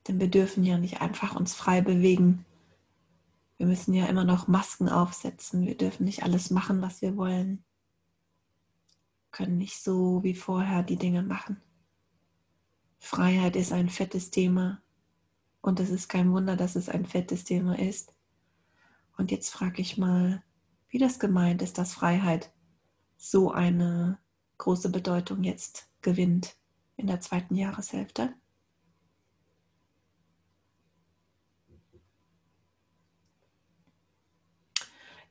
Denn 0.06 0.20
wir 0.20 0.28
dürfen 0.28 0.64
ja 0.64 0.76
nicht 0.76 1.00
einfach 1.00 1.34
uns 1.34 1.54
frei 1.54 1.80
bewegen. 1.80 2.44
Wir 3.56 3.66
müssen 3.66 3.94
ja 3.94 4.04
immer 4.04 4.24
noch 4.24 4.48
Masken 4.48 4.90
aufsetzen. 4.90 5.64
Wir 5.64 5.76
dürfen 5.76 6.04
nicht 6.04 6.22
alles 6.24 6.50
machen, 6.50 6.82
was 6.82 7.00
wir 7.00 7.16
wollen. 7.16 7.64
Wir 9.22 9.30
können 9.30 9.56
nicht 9.56 9.82
so 9.82 10.22
wie 10.22 10.34
vorher 10.34 10.82
die 10.82 10.96
Dinge 10.96 11.22
machen. 11.22 11.62
Freiheit 12.98 13.56
ist 13.56 13.72
ein 13.72 13.88
fettes 13.88 14.30
Thema 14.30 14.82
und 15.68 15.80
es 15.80 15.90
ist 15.90 16.08
kein 16.08 16.32
Wunder, 16.32 16.56
dass 16.56 16.76
es 16.76 16.88
ein 16.88 17.04
fettes 17.04 17.44
Thema 17.44 17.78
ist. 17.78 18.14
Und 19.18 19.30
jetzt 19.30 19.50
frage 19.50 19.82
ich 19.82 19.98
mal, 19.98 20.42
wie 20.88 20.96
das 20.96 21.18
gemeint 21.18 21.60
ist, 21.60 21.76
dass 21.76 21.92
Freiheit 21.92 22.50
so 23.18 23.52
eine 23.52 24.18
große 24.56 24.88
Bedeutung 24.88 25.44
jetzt 25.44 25.90
gewinnt 26.00 26.56
in 26.96 27.06
der 27.06 27.20
zweiten 27.20 27.54
Jahreshälfte. 27.54 28.32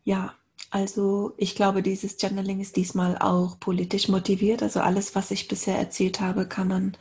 Ja, 0.03 0.35
also 0.69 1.33
ich 1.37 1.55
glaube, 1.55 1.81
dieses 1.81 2.17
Channeling 2.21 2.59
ist 2.59 2.75
diesmal 2.75 3.17
auch 3.17 3.59
politisch 3.59 4.07
motiviert. 4.07 4.61
Also 4.61 4.81
alles, 4.81 5.15
was 5.15 5.31
ich 5.31 5.47
bisher 5.47 5.79
erzählt 5.79 6.21
habe, 6.21 6.47
kann 6.47 6.67
man 6.67 6.97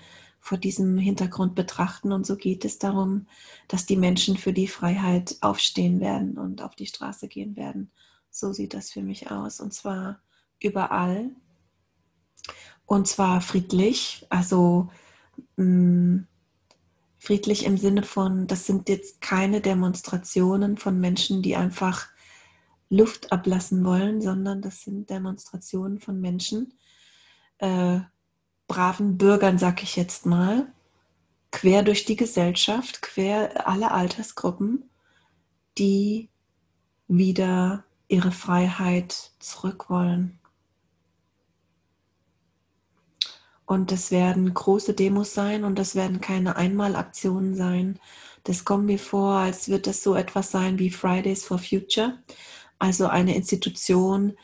vor 0.46 0.59
diesem 0.59 0.96
Hintergrund 0.96 1.56
betrachten. 1.56 2.12
Und 2.12 2.24
so 2.24 2.37
geht 2.37 2.64
es 2.64 2.78
darum, 2.78 3.26
dass 3.66 3.85
die 3.85 3.96
Menschen 3.96 4.37
für 4.37 4.52
die 4.52 4.68
Freiheit 4.68 5.37
aufstehen 5.40 5.98
werden 5.98 6.38
und 6.38 6.62
auf 6.62 6.76
die 6.76 6.87
Straße 6.87 7.26
gehen 7.26 7.56
werden. 7.56 7.90
So 8.30 8.52
sieht 8.52 8.72
das 8.72 8.92
für 8.92 9.02
mich 9.02 9.28
aus. 9.32 9.59
Und 9.59 9.74
zwar 9.74 10.20
überall. 10.61 11.30
Und 12.85 13.09
zwar 13.09 13.40
friedlich. 13.40 14.24
Also 14.28 14.88
mh, 15.56 15.64
mm, 15.64 16.28
friedlich 17.18 17.64
im 17.64 17.76
Sinne 17.76 18.04
von, 18.04 18.46
das 18.46 18.66
sind 18.66 18.88
jetzt 18.88 19.20
keine 19.20 19.61
Demonstrationen 19.61 20.76
von 20.76 21.00
Menschen, 21.00 21.42
die 21.42 21.56
einfach 21.56 22.06
Luft 22.88 23.32
ablassen 23.32 23.85
wollen, 23.85 24.22
sondern 24.22 24.62
das 24.62 24.82
sind 24.82 25.11
Demonstrationen 25.11 25.98
von 25.98 26.20
Menschen, 26.20 26.72
äh, 27.59 27.98
braven 28.68 29.18
Bürgern, 29.18 29.59
sag 29.59 29.83
ich 29.83 29.96
jetzt 29.96 30.26
mal, 30.26 30.66
quer 31.50 31.83
durch 31.83 32.05
die 32.05 32.16
Gesellschaft, 32.16 33.02
quer 33.02 33.66
alle 33.68 33.92
Altersgruppen, 33.92 34.90
die 35.79 36.29
wieder 37.09 37.85
ihre 38.09 38.33
Freiheit 38.33 39.33
zurück 39.38 39.88
wollen. 39.88 40.38
Und 43.64 43.90
das 43.90 44.11
werden 44.11 44.55
große 44.55 44.94
Demos 44.94 45.35
sein 45.35 45.64
und 45.64 45.76
das 45.76 45.94
werden 45.96 46.20
keine 46.20 46.57
Einmalaktionen 46.57 47.57
sein. 47.57 47.98
Das 48.44 48.64
kommt 48.64 48.87
mir 48.87 48.98
vor, 48.98 49.35
als 49.35 49.68
wird 49.68 49.88
das 49.88 50.05
so 50.05 50.14
etwas 50.14 50.52
sein 50.52 50.79
wie 50.79 50.90
Fridays 50.90 51.44
for 51.44 51.59
Future 51.59 52.16
also 52.79 53.07
eine 53.07 53.35
Institution 53.35 54.37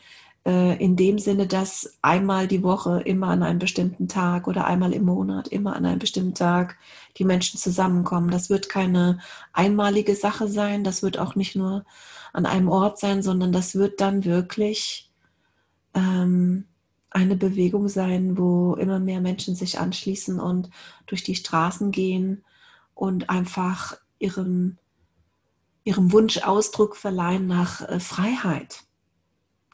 in 0.45 0.97
dem 0.97 1.19
Sinne, 1.19 1.47
dass 1.47 1.97
einmal 2.01 2.49
die 2.49 2.63
Woche, 2.63 3.01
immer 3.05 3.27
an 3.27 3.43
einem 3.43 3.59
bestimmten 3.59 4.09
Tag 4.09 4.47
oder 4.47 4.65
einmal 4.65 4.91
im 4.91 5.05
Monat, 5.05 5.47
immer 5.47 5.73
an 5.73 5.85
einem 5.85 5.99
bestimmten 5.99 6.35
Tag 6.35 6.77
die 7.17 7.23
Menschen 7.23 7.57
zusammenkommen. 7.57 8.29
Das 8.29 8.49
wird 8.49 8.67
keine 8.67 9.19
einmalige 9.53 10.15
Sache 10.15 10.49
sein, 10.49 10.83
das 10.83 11.01
wird 11.01 11.17
auch 11.17 11.35
nicht 11.35 11.55
nur 11.55 11.85
an 12.33 12.45
einem 12.45 12.67
Ort 12.67 12.99
sein, 12.99 13.23
sondern 13.23 13.53
das 13.53 13.75
wird 13.75 14.01
dann 14.01 14.25
wirklich 14.25 15.09
ähm, 15.93 16.65
eine 17.09 17.35
Bewegung 17.37 17.87
sein, 17.87 18.37
wo 18.37 18.73
immer 18.73 18.99
mehr 18.99 19.21
Menschen 19.21 19.55
sich 19.55 19.79
anschließen 19.79 20.39
und 20.41 20.69
durch 21.05 21.23
die 21.23 21.35
Straßen 21.35 21.91
gehen 21.91 22.43
und 22.95 23.29
einfach 23.29 23.95
ihrem 24.19 24.77
ihrem 25.85 26.11
Wunsch 26.11 26.39
Ausdruck 26.39 26.95
verleihen 26.95 27.47
nach 27.47 27.81
äh, 27.81 27.99
Freiheit, 27.99 28.83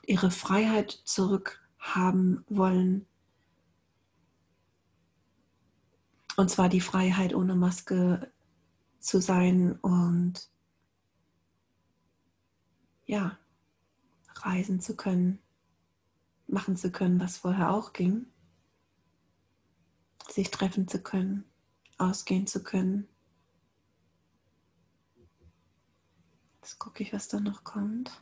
ihre 0.09 0.31
Freiheit 0.31 0.89
zurückhaben 1.05 2.43
wollen. 2.49 3.05
Und 6.35 6.49
zwar 6.49 6.67
die 6.67 6.81
Freiheit, 6.81 7.35
ohne 7.35 7.55
Maske 7.55 8.31
zu 8.99 9.21
sein 9.21 9.77
und 9.79 10.49
ja, 13.05 13.37
reisen 14.35 14.81
zu 14.81 14.95
können, 14.95 15.39
machen 16.47 16.75
zu 16.75 16.91
können, 16.91 17.19
was 17.19 17.37
vorher 17.37 17.71
auch 17.71 17.93
ging, 17.93 18.25
sich 20.27 20.49
treffen 20.49 20.87
zu 20.87 21.03
können, 21.03 21.43
ausgehen 21.99 22.47
zu 22.47 22.63
können, 22.63 23.07
Jetzt 26.61 26.77
gucke 26.77 27.01
ich, 27.01 27.13
was 27.13 27.27
da 27.27 27.39
noch 27.39 27.63
kommt. 27.63 28.21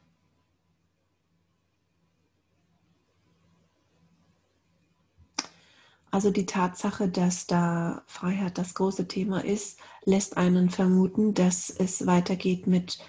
Also 6.11 6.31
die 6.31 6.45
Tatsache, 6.45 7.09
dass 7.09 7.47
da 7.47 8.01
Freiheit 8.07 8.57
das 8.57 8.73
große 8.73 9.07
Thema 9.07 9.43
ist, 9.43 9.79
lässt 10.05 10.37
einen 10.37 10.69
vermuten, 10.69 11.33
dass 11.33 11.69
es 11.69 12.05
weitergeht 12.07 12.65
mit 12.65 12.99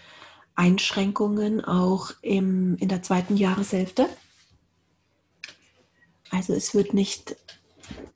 Einschränkungen 0.57 1.65
auch 1.65 2.11
im, 2.23 2.77
in 2.79 2.89
der 2.89 3.03
zweiten 3.03 3.37
Jahreshälfte. 3.37 4.09
Also 6.31 6.53
es 6.53 6.75
wird 6.75 6.95
nicht 6.95 7.37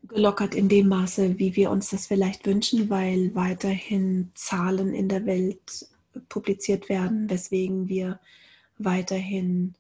gelockert 0.09 0.55
in 0.55 0.69
dem 0.69 0.89
Maße, 0.89 1.39
wie 1.39 1.57
wir 1.57 1.71
uns 1.71 1.91
das 1.91 2.09
vielleicht 2.09 2.45
wünschen, 2.45 2.91
weil 2.91 3.35
weiterhin 3.35 4.31
Zahlen 4.35 4.93
in 4.93 5.09
der 5.09 5.25
Welt 5.25 5.87
publiziert 6.29 6.89
werden, 6.89 7.31
weswegen 7.31 7.89
wir 7.89 8.21
weiterhin 8.79 9.75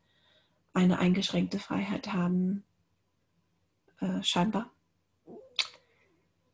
eine 0.72 0.99
eingeschränkte 0.99 1.59
Freiheit 1.59 2.12
haben, 2.12 2.64
äh, 4.01 4.22
scheinbar. 4.22 4.70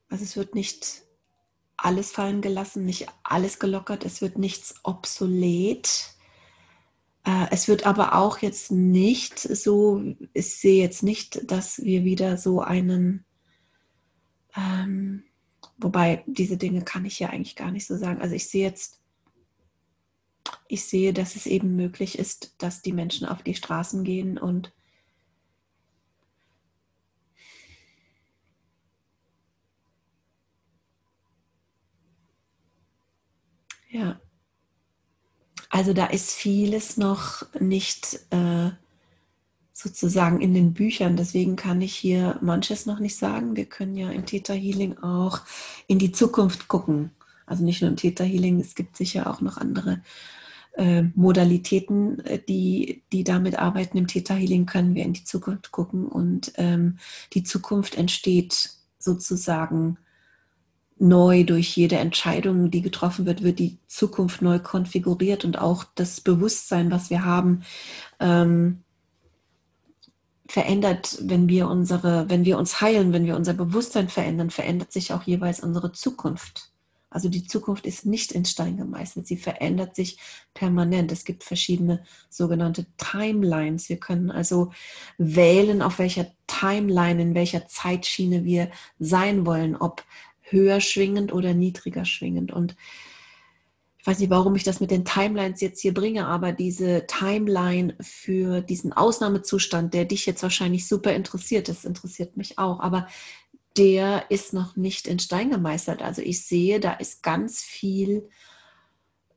Also 0.08 0.24
es 0.24 0.36
wird 0.36 0.54
nicht 0.54 1.02
alles 1.76 2.10
fallen 2.10 2.40
gelassen, 2.40 2.84
nicht 2.84 3.06
alles 3.22 3.58
gelockert, 3.58 4.04
es 4.04 4.20
wird 4.20 4.38
nichts 4.38 4.74
obsolet. 4.82 6.14
Äh, 7.24 7.46
es 7.50 7.68
wird 7.68 7.86
aber 7.86 8.14
auch 8.14 8.38
jetzt 8.38 8.72
nicht 8.72 9.38
so, 9.38 10.02
ich 10.32 10.54
sehe 10.56 10.82
jetzt 10.82 11.02
nicht, 11.02 11.50
dass 11.50 11.82
wir 11.84 12.04
wieder 12.04 12.36
so 12.36 12.60
einen, 12.60 13.24
ähm, 14.56 15.24
wobei 15.76 16.24
diese 16.26 16.56
Dinge 16.56 16.82
kann 16.82 17.04
ich 17.04 17.18
ja 17.18 17.28
eigentlich 17.28 17.56
gar 17.56 17.70
nicht 17.70 17.86
so 17.86 17.96
sagen. 17.96 18.20
Also 18.20 18.34
ich 18.34 18.48
sehe 18.48 18.64
jetzt 18.64 18.98
ich 20.68 20.84
sehe, 20.84 21.12
dass 21.12 21.34
es 21.34 21.46
eben 21.46 21.76
möglich 21.76 22.18
ist, 22.18 22.54
dass 22.58 22.82
die 22.82 22.92
Menschen 22.92 23.26
auf 23.26 23.42
die 23.42 23.54
Straßen 23.54 24.04
gehen 24.04 24.38
und 24.38 24.72
Ja. 33.88 34.20
Also 35.70 35.92
da 35.92 36.06
ist 36.06 36.32
vieles 36.32 36.96
noch 36.96 37.46
nicht 37.60 38.20
äh, 38.30 38.70
sozusagen 39.72 40.40
in 40.40 40.54
den 40.54 40.72
Büchern. 40.74 41.16
Deswegen 41.16 41.56
kann 41.56 41.80
ich 41.82 41.94
hier 41.94 42.38
manches 42.42 42.86
noch 42.86 43.00
nicht 43.00 43.16
sagen. 43.16 43.56
Wir 43.56 43.66
können 43.66 43.96
ja 43.96 44.10
im 44.10 44.26
Theta 44.26 44.54
Healing 44.54 44.98
auch 44.98 45.40
in 45.86 45.98
die 45.98 46.12
Zukunft 46.12 46.68
gucken. 46.68 47.10
Also 47.46 47.64
nicht 47.64 47.80
nur 47.80 47.90
im 47.90 47.96
Theta 47.96 48.24
Healing, 48.24 48.60
es 48.60 48.74
gibt 48.74 48.96
sicher 48.96 49.30
auch 49.30 49.40
noch 49.40 49.56
andere 49.56 50.02
äh, 50.76 51.02
Modalitäten, 51.14 52.20
äh, 52.20 52.38
die, 52.38 53.02
die 53.12 53.24
damit 53.24 53.58
arbeiten. 53.58 53.98
Im 53.98 54.06
Theta 54.06 54.34
Healing 54.34 54.66
können 54.66 54.94
wir 54.94 55.04
in 55.04 55.12
die 55.12 55.24
Zukunft 55.24 55.70
gucken 55.70 56.06
und 56.08 56.52
ähm, 56.56 56.98
die 57.34 57.42
Zukunft 57.42 57.96
entsteht 57.96 58.70
sozusagen 58.98 59.98
neu 60.98 61.44
durch 61.44 61.76
jede 61.76 61.96
Entscheidung, 61.96 62.70
die 62.70 62.82
getroffen 62.82 63.26
wird, 63.26 63.42
wird 63.42 63.58
die 63.58 63.78
Zukunft 63.86 64.42
neu 64.42 64.58
konfiguriert 64.58 65.44
und 65.44 65.58
auch 65.58 65.84
das 65.94 66.20
Bewusstsein, 66.20 66.90
was 66.90 67.10
wir 67.10 67.24
haben, 67.24 67.62
ähm, 68.20 68.82
verändert, 70.48 71.18
wenn 71.22 71.48
wir 71.48 71.68
unsere, 71.68 72.28
wenn 72.30 72.44
wir 72.44 72.58
uns 72.58 72.80
heilen, 72.80 73.12
wenn 73.12 73.26
wir 73.26 73.36
unser 73.36 73.54
Bewusstsein 73.54 74.08
verändern, 74.08 74.50
verändert 74.50 74.92
sich 74.92 75.12
auch 75.12 75.22
jeweils 75.22 75.60
unsere 75.60 75.92
Zukunft. 75.92 76.72
Also 77.10 77.30
die 77.30 77.46
Zukunft 77.46 77.86
ist 77.86 78.04
nicht 78.04 78.32
in 78.32 78.44
Stein 78.44 78.76
gemeißelt, 78.76 79.26
sie 79.26 79.38
verändert 79.38 79.96
sich 79.96 80.18
permanent. 80.52 81.10
Es 81.10 81.24
gibt 81.24 81.42
verschiedene 81.42 82.04
sogenannte 82.28 82.86
Timelines. 82.98 83.88
Wir 83.88 83.98
können 83.98 84.30
also 84.30 84.72
wählen, 85.16 85.80
auf 85.80 85.98
welcher 85.98 86.26
Timeline, 86.46 87.22
in 87.22 87.34
welcher 87.34 87.66
Zeitschiene 87.66 88.44
wir 88.44 88.70
sein 88.98 89.46
wollen, 89.46 89.74
ob 89.74 90.04
höher 90.50 90.80
schwingend 90.80 91.32
oder 91.32 91.54
niedriger 91.54 92.04
schwingend. 92.04 92.52
Und 92.52 92.76
ich 93.98 94.06
weiß 94.06 94.18
nicht, 94.20 94.30
warum 94.30 94.54
ich 94.54 94.64
das 94.64 94.80
mit 94.80 94.90
den 94.90 95.04
Timelines 95.04 95.60
jetzt 95.60 95.80
hier 95.80 95.92
bringe, 95.92 96.26
aber 96.26 96.52
diese 96.52 97.06
Timeline 97.06 97.96
für 98.00 98.60
diesen 98.60 98.92
Ausnahmezustand, 98.92 99.92
der 99.92 100.04
dich 100.04 100.24
jetzt 100.26 100.42
wahrscheinlich 100.42 100.86
super 100.86 101.12
interessiert, 101.12 101.68
das 101.68 101.84
interessiert 101.84 102.36
mich 102.36 102.58
auch, 102.58 102.80
aber 102.80 103.08
der 103.76 104.30
ist 104.30 104.52
noch 104.52 104.76
nicht 104.76 105.06
in 105.06 105.18
Stein 105.18 105.50
gemeißelt. 105.50 106.02
Also 106.02 106.22
ich 106.22 106.44
sehe, 106.46 106.80
da 106.80 106.92
ist 106.94 107.22
ganz 107.22 107.62
viel 107.62 108.28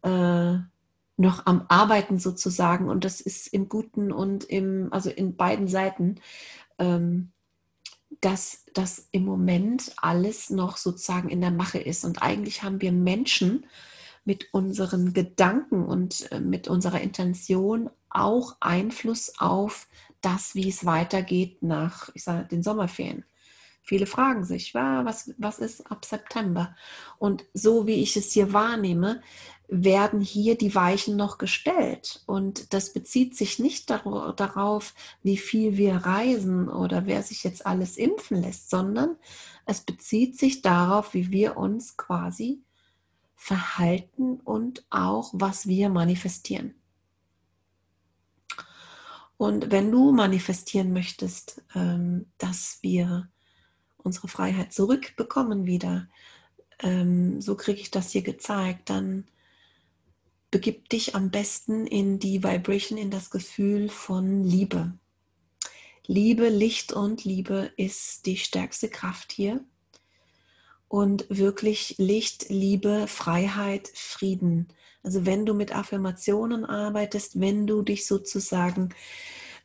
äh, 0.03 0.53
noch 1.17 1.45
am 1.45 1.65
Arbeiten 1.67 2.17
sozusagen 2.17 2.89
und 2.89 3.05
das 3.05 3.21
ist 3.21 3.47
im 3.47 3.69
Guten 3.69 4.11
und 4.11 4.43
im, 4.43 4.87
also 4.91 5.09
in 5.09 5.35
beiden 5.35 5.67
Seiten. 5.67 6.19
Ähm, 6.79 7.31
dass 8.21 8.65
das 8.73 9.07
im 9.11 9.25
Moment 9.25 9.93
alles 9.97 10.49
noch 10.49 10.77
sozusagen 10.77 11.29
in 11.29 11.41
der 11.41 11.51
Mache 11.51 11.79
ist. 11.79 12.05
Und 12.05 12.21
eigentlich 12.21 12.63
haben 12.63 12.79
wir 12.81 12.91
Menschen 12.91 13.65
mit 14.23 14.53
unseren 14.53 15.13
Gedanken 15.13 15.85
und 15.85 16.31
äh, 16.31 16.39
mit 16.39 16.67
unserer 16.67 17.01
Intention 17.01 17.89
auch 18.09 18.55
Einfluss 18.59 19.33
auf 19.39 19.87
das, 20.21 20.53
wie 20.53 20.69
es 20.69 20.85
weitergeht 20.85 21.63
nach 21.63 22.09
ich 22.13 22.23
sage, 22.23 22.47
den 22.47 22.61
Sommerferien. 22.61 23.25
Viele 23.83 24.05
fragen 24.05 24.43
sich, 24.45 24.75
was, 24.75 25.33
was 25.37 25.57
ist 25.57 25.89
ab 25.89 26.05
September? 26.05 26.75
Und 27.17 27.45
so 27.53 27.87
wie 27.87 27.95
ich 27.95 28.15
es 28.15 28.31
hier 28.31 28.53
wahrnehme, 28.53 29.21
werden 29.71 30.19
hier 30.19 30.57
die 30.57 30.75
Weichen 30.75 31.15
noch 31.15 31.37
gestellt. 31.37 32.21
Und 32.25 32.73
das 32.73 32.91
bezieht 32.91 33.37
sich 33.37 33.57
nicht 33.57 33.89
darauf, 33.89 34.93
wie 35.23 35.37
viel 35.37 35.77
wir 35.77 35.95
reisen 35.95 36.67
oder 36.67 37.05
wer 37.05 37.23
sich 37.23 37.45
jetzt 37.45 37.65
alles 37.65 37.95
impfen 37.95 38.41
lässt, 38.41 38.69
sondern 38.69 39.15
es 39.65 39.79
bezieht 39.79 40.37
sich 40.37 40.61
darauf, 40.61 41.13
wie 41.13 41.31
wir 41.31 41.55
uns 41.55 41.95
quasi 41.95 42.61
verhalten 43.35 44.41
und 44.41 44.85
auch, 44.89 45.31
was 45.33 45.67
wir 45.67 45.89
manifestieren. 45.89 46.75
Und 49.37 49.71
wenn 49.71 49.89
du 49.89 50.11
manifestieren 50.11 50.91
möchtest, 50.91 51.63
ähm, 51.73 52.27
dass 52.37 52.79
wir 52.81 53.29
unsere 53.97 54.27
Freiheit 54.27 54.73
zurückbekommen 54.73 55.65
wieder, 55.65 56.09
ähm, 56.79 57.41
so 57.41 57.55
kriege 57.55 57.79
ich 57.79 57.89
das 57.89 58.11
hier 58.11 58.21
gezeigt, 58.21 58.89
dann 58.89 59.25
begib 60.51 60.89
dich 60.89 61.15
am 61.15 61.31
besten 61.31 61.87
in 61.87 62.19
die 62.19 62.43
Vibration, 62.43 62.97
in 62.97 63.09
das 63.09 63.29
Gefühl 63.31 63.89
von 63.89 64.43
Liebe. 64.43 64.93
Liebe, 66.05 66.49
Licht 66.49 66.91
und 66.91 67.23
Liebe 67.23 67.71
ist 67.77 68.25
die 68.25 68.35
stärkste 68.37 68.89
Kraft 68.89 69.31
hier. 69.31 69.63
Und 70.89 71.25
wirklich 71.29 71.95
Licht, 71.97 72.49
Liebe, 72.49 73.07
Freiheit, 73.07 73.89
Frieden. 73.95 74.67
Also 75.03 75.25
wenn 75.25 75.45
du 75.45 75.53
mit 75.53 75.73
Affirmationen 75.73 76.65
arbeitest, 76.65 77.39
wenn 77.39 77.65
du 77.65 77.81
dich 77.81 78.05
sozusagen 78.05 78.89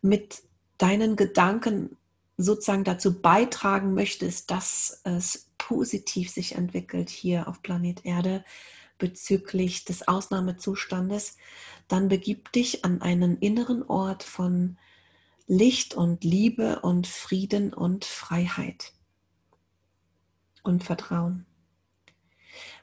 mit 0.03 0.43
deinen 0.79 1.17
Gedanken 1.17 1.97
sozusagen 2.37 2.85
dazu 2.85 3.21
beitragen 3.21 3.95
möchtest, 3.95 4.51
dass 4.51 5.01
es 5.05 5.51
positiv 5.59 6.31
sich 6.31 6.55
entwickelt 6.55 7.11
hier 7.11 7.49
auf 7.49 7.63
Planet 7.63 8.05
Erde, 8.05 8.45
bezüglich 8.99 9.85
des 9.85 10.09
Ausnahmezustandes, 10.09 11.37
dann 11.89 12.09
begib 12.09 12.53
dich 12.53 12.85
an 12.85 13.03
einen 13.03 13.39
inneren 13.39 13.83
Ort 13.83 14.23
von 14.23 14.79
Licht 15.47 15.95
und 15.95 16.25
Liebe 16.25 16.81
und 16.81 17.07
Frieden 17.07 17.73
und 17.73 18.05
Freiheit 18.05 18.93
und 20.63 20.83
Vertrauen. 20.83 21.47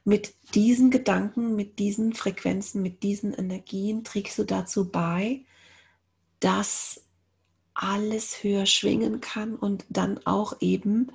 Mit 0.05 0.33
diesen 0.53 0.91
Gedanken, 0.91 1.55
mit 1.55 1.79
diesen 1.79 2.13
Frequenzen, 2.13 2.81
mit 2.81 3.03
diesen 3.03 3.33
Energien 3.33 4.03
trägst 4.03 4.37
du 4.37 4.43
dazu 4.43 4.89
bei, 4.89 5.45
dass 6.39 7.03
alles 7.73 8.43
höher 8.43 8.65
schwingen 8.65 9.21
kann 9.21 9.55
und 9.55 9.85
dann 9.89 10.19
auch 10.25 10.57
eben 10.61 11.11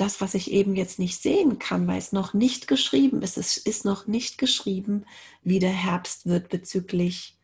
das, 0.00 0.20
was 0.20 0.34
ich 0.34 0.52
eben 0.52 0.76
jetzt 0.76 0.98
nicht 0.98 1.20
sehen 1.20 1.58
kann, 1.58 1.86
weil 1.86 1.98
es 1.98 2.12
noch 2.12 2.32
nicht 2.32 2.68
geschrieben 2.68 3.20
ist, 3.22 3.36
es 3.36 3.56
ist 3.56 3.84
noch 3.84 4.06
nicht 4.06 4.38
geschrieben, 4.38 5.04
wie 5.42 5.58
der 5.58 5.72
Herbst 5.72 6.26
wird 6.26 6.48
bezüglich 6.48 7.36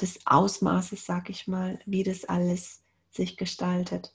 des 0.00 0.20
Ausmaßes, 0.26 1.04
sag 1.04 1.28
ich 1.28 1.46
mal, 1.46 1.80
wie 1.86 2.04
das 2.04 2.24
alles 2.24 2.82
sich 3.10 3.36
gestaltet. 3.36 4.12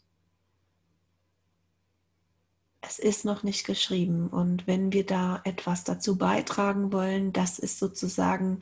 Es 2.81 2.99
ist 2.99 3.25
noch 3.25 3.43
nicht 3.43 3.65
geschrieben 3.65 4.29
und 4.29 4.65
wenn 4.65 4.93
wir 4.93 5.05
da 5.05 5.41
etwas 5.43 5.83
dazu 5.83 6.17
beitragen 6.17 6.93
wollen, 6.93 7.33
das 7.33 7.59
ist 7.59 7.79
sozusagen 7.79 8.59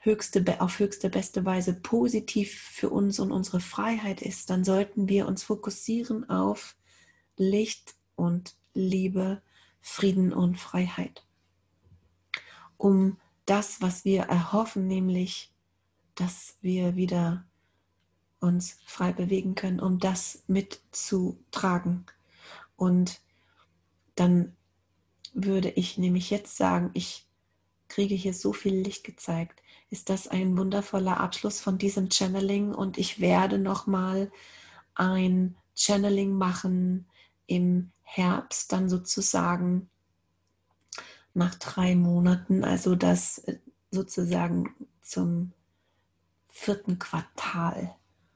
höchste, 0.00 0.60
auf 0.60 0.78
höchste 0.78 1.10
beste 1.10 1.44
Weise 1.44 1.74
positiv 1.74 2.54
für 2.54 2.90
uns 2.90 3.20
und 3.20 3.32
unsere 3.32 3.60
Freiheit 3.60 4.22
ist, 4.22 4.50
dann 4.50 4.64
sollten 4.64 5.08
wir 5.08 5.28
uns 5.28 5.42
fokussieren 5.42 6.28
auf 6.28 6.76
Licht 7.36 7.94
und 8.16 8.56
Liebe, 8.72 9.42
Frieden 9.80 10.32
und 10.32 10.58
Freiheit. 10.58 11.26
Um 12.76 13.18
das, 13.44 13.82
was 13.82 14.04
wir 14.04 14.22
erhoffen, 14.22 14.86
nämlich, 14.86 15.52
dass 16.14 16.56
wir 16.62 16.96
wieder 16.96 17.44
uns 18.40 18.78
frei 18.86 19.12
bewegen 19.12 19.54
können, 19.54 19.80
um 19.80 19.98
das 19.98 20.44
mitzutragen. 20.46 22.06
Und 22.76 23.20
dann 24.14 24.56
würde 25.34 25.70
ich 25.70 25.98
nämlich 25.98 26.30
jetzt 26.30 26.56
sagen, 26.56 26.90
ich 26.94 27.26
kriege 27.88 28.14
hier 28.14 28.32
so 28.32 28.54
viel 28.54 28.74
Licht 28.74 29.04
gezeigt 29.04 29.59
ist 29.90 30.08
das 30.08 30.28
ein 30.28 30.56
wundervoller 30.56 31.18
Abschluss 31.18 31.60
von 31.60 31.76
diesem 31.76 32.10
Channeling 32.10 32.72
und 32.72 32.96
ich 32.96 33.20
werde 33.20 33.58
nochmal 33.58 34.30
ein 34.94 35.56
Channeling 35.74 36.32
machen 36.32 37.06
im 37.46 37.90
Herbst, 38.02 38.72
dann 38.72 38.88
sozusagen 38.88 39.90
nach 41.34 41.54
drei 41.56 41.96
Monaten, 41.96 42.64
also 42.64 42.94
das 42.94 43.38
äh, 43.38 43.58
sozusagen 43.90 44.74
zum 45.02 45.52
vierten 46.48 46.98
Quartal. 46.98 47.94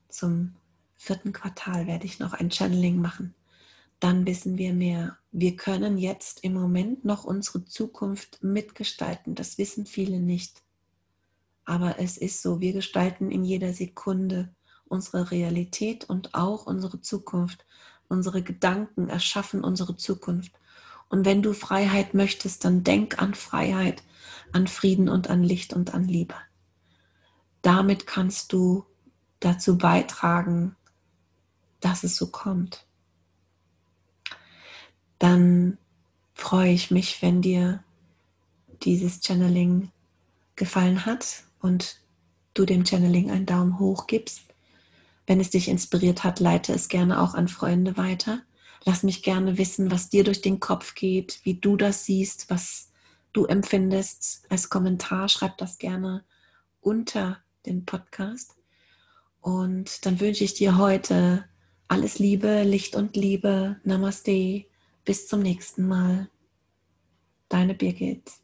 Zum 0.08 0.56
vierten 0.96 1.32
Quartal 1.32 1.86
werde 1.86 2.06
ich 2.06 2.18
noch 2.18 2.32
ein 2.32 2.50
Channeling 2.50 3.00
machen. 3.00 3.34
Dann 4.00 4.26
wissen 4.26 4.58
wir 4.58 4.72
mehr. 4.72 5.18
Wir 5.32 5.56
können 5.56 5.98
jetzt 5.98 6.42
im 6.42 6.54
Moment 6.54 7.04
noch 7.04 7.24
unsere 7.24 7.64
Zukunft 7.64 8.42
mitgestalten. 8.42 9.34
Das 9.34 9.58
wissen 9.58 9.86
viele 9.86 10.20
nicht. 10.20 10.63
Aber 11.64 11.98
es 11.98 12.16
ist 12.16 12.42
so, 12.42 12.60
wir 12.60 12.72
gestalten 12.72 13.30
in 13.30 13.44
jeder 13.44 13.72
Sekunde 13.72 14.54
unsere 14.86 15.30
Realität 15.30 16.04
und 16.04 16.34
auch 16.34 16.66
unsere 16.66 17.00
Zukunft. 17.00 17.64
Unsere 18.08 18.42
Gedanken 18.42 19.08
erschaffen 19.08 19.64
unsere 19.64 19.96
Zukunft. 19.96 20.52
Und 21.08 21.24
wenn 21.24 21.42
du 21.42 21.52
Freiheit 21.52 22.14
möchtest, 22.14 22.64
dann 22.64 22.84
denk 22.84 23.20
an 23.20 23.34
Freiheit, 23.34 24.02
an 24.52 24.66
Frieden 24.66 25.08
und 25.08 25.30
an 25.30 25.42
Licht 25.42 25.72
und 25.72 25.94
an 25.94 26.04
Liebe. 26.04 26.34
Damit 27.62 28.06
kannst 28.06 28.52
du 28.52 28.84
dazu 29.40 29.78
beitragen, 29.78 30.76
dass 31.80 32.04
es 32.04 32.16
so 32.16 32.30
kommt. 32.30 32.86
Dann 35.18 35.78
freue 36.34 36.72
ich 36.72 36.90
mich, 36.90 37.22
wenn 37.22 37.40
dir 37.42 37.82
dieses 38.82 39.20
Channeling 39.22 39.90
gefallen 40.56 41.06
hat 41.06 41.44
und 41.64 41.98
du 42.52 42.66
dem 42.66 42.84
Channeling 42.84 43.30
einen 43.30 43.46
Daumen 43.46 43.78
hoch 43.78 44.06
gibst. 44.06 44.42
Wenn 45.26 45.40
es 45.40 45.48
dich 45.48 45.68
inspiriert 45.68 46.22
hat, 46.22 46.38
leite 46.38 46.74
es 46.74 46.88
gerne 46.88 47.22
auch 47.22 47.34
an 47.34 47.48
Freunde 47.48 47.96
weiter. 47.96 48.42
Lass 48.84 49.02
mich 49.02 49.22
gerne 49.22 49.56
wissen, 49.56 49.90
was 49.90 50.10
dir 50.10 50.24
durch 50.24 50.42
den 50.42 50.60
Kopf 50.60 50.94
geht, 50.94 51.40
wie 51.44 51.54
du 51.54 51.78
das 51.78 52.04
siehst, 52.04 52.50
was 52.50 52.92
du 53.32 53.46
empfindest. 53.46 54.44
Als 54.50 54.68
Kommentar 54.68 55.30
schreib 55.30 55.56
das 55.56 55.78
gerne 55.78 56.22
unter 56.82 57.38
den 57.64 57.86
Podcast. 57.86 58.56
Und 59.40 60.04
dann 60.04 60.20
wünsche 60.20 60.44
ich 60.44 60.52
dir 60.52 60.76
heute 60.76 61.46
alles 61.88 62.18
Liebe, 62.18 62.62
Licht 62.62 62.94
und 62.94 63.16
Liebe. 63.16 63.80
Namaste. 63.84 64.66
Bis 65.06 65.28
zum 65.28 65.40
nächsten 65.40 65.88
Mal. 65.88 66.28
Deine 67.48 67.74
Birgit. 67.74 68.43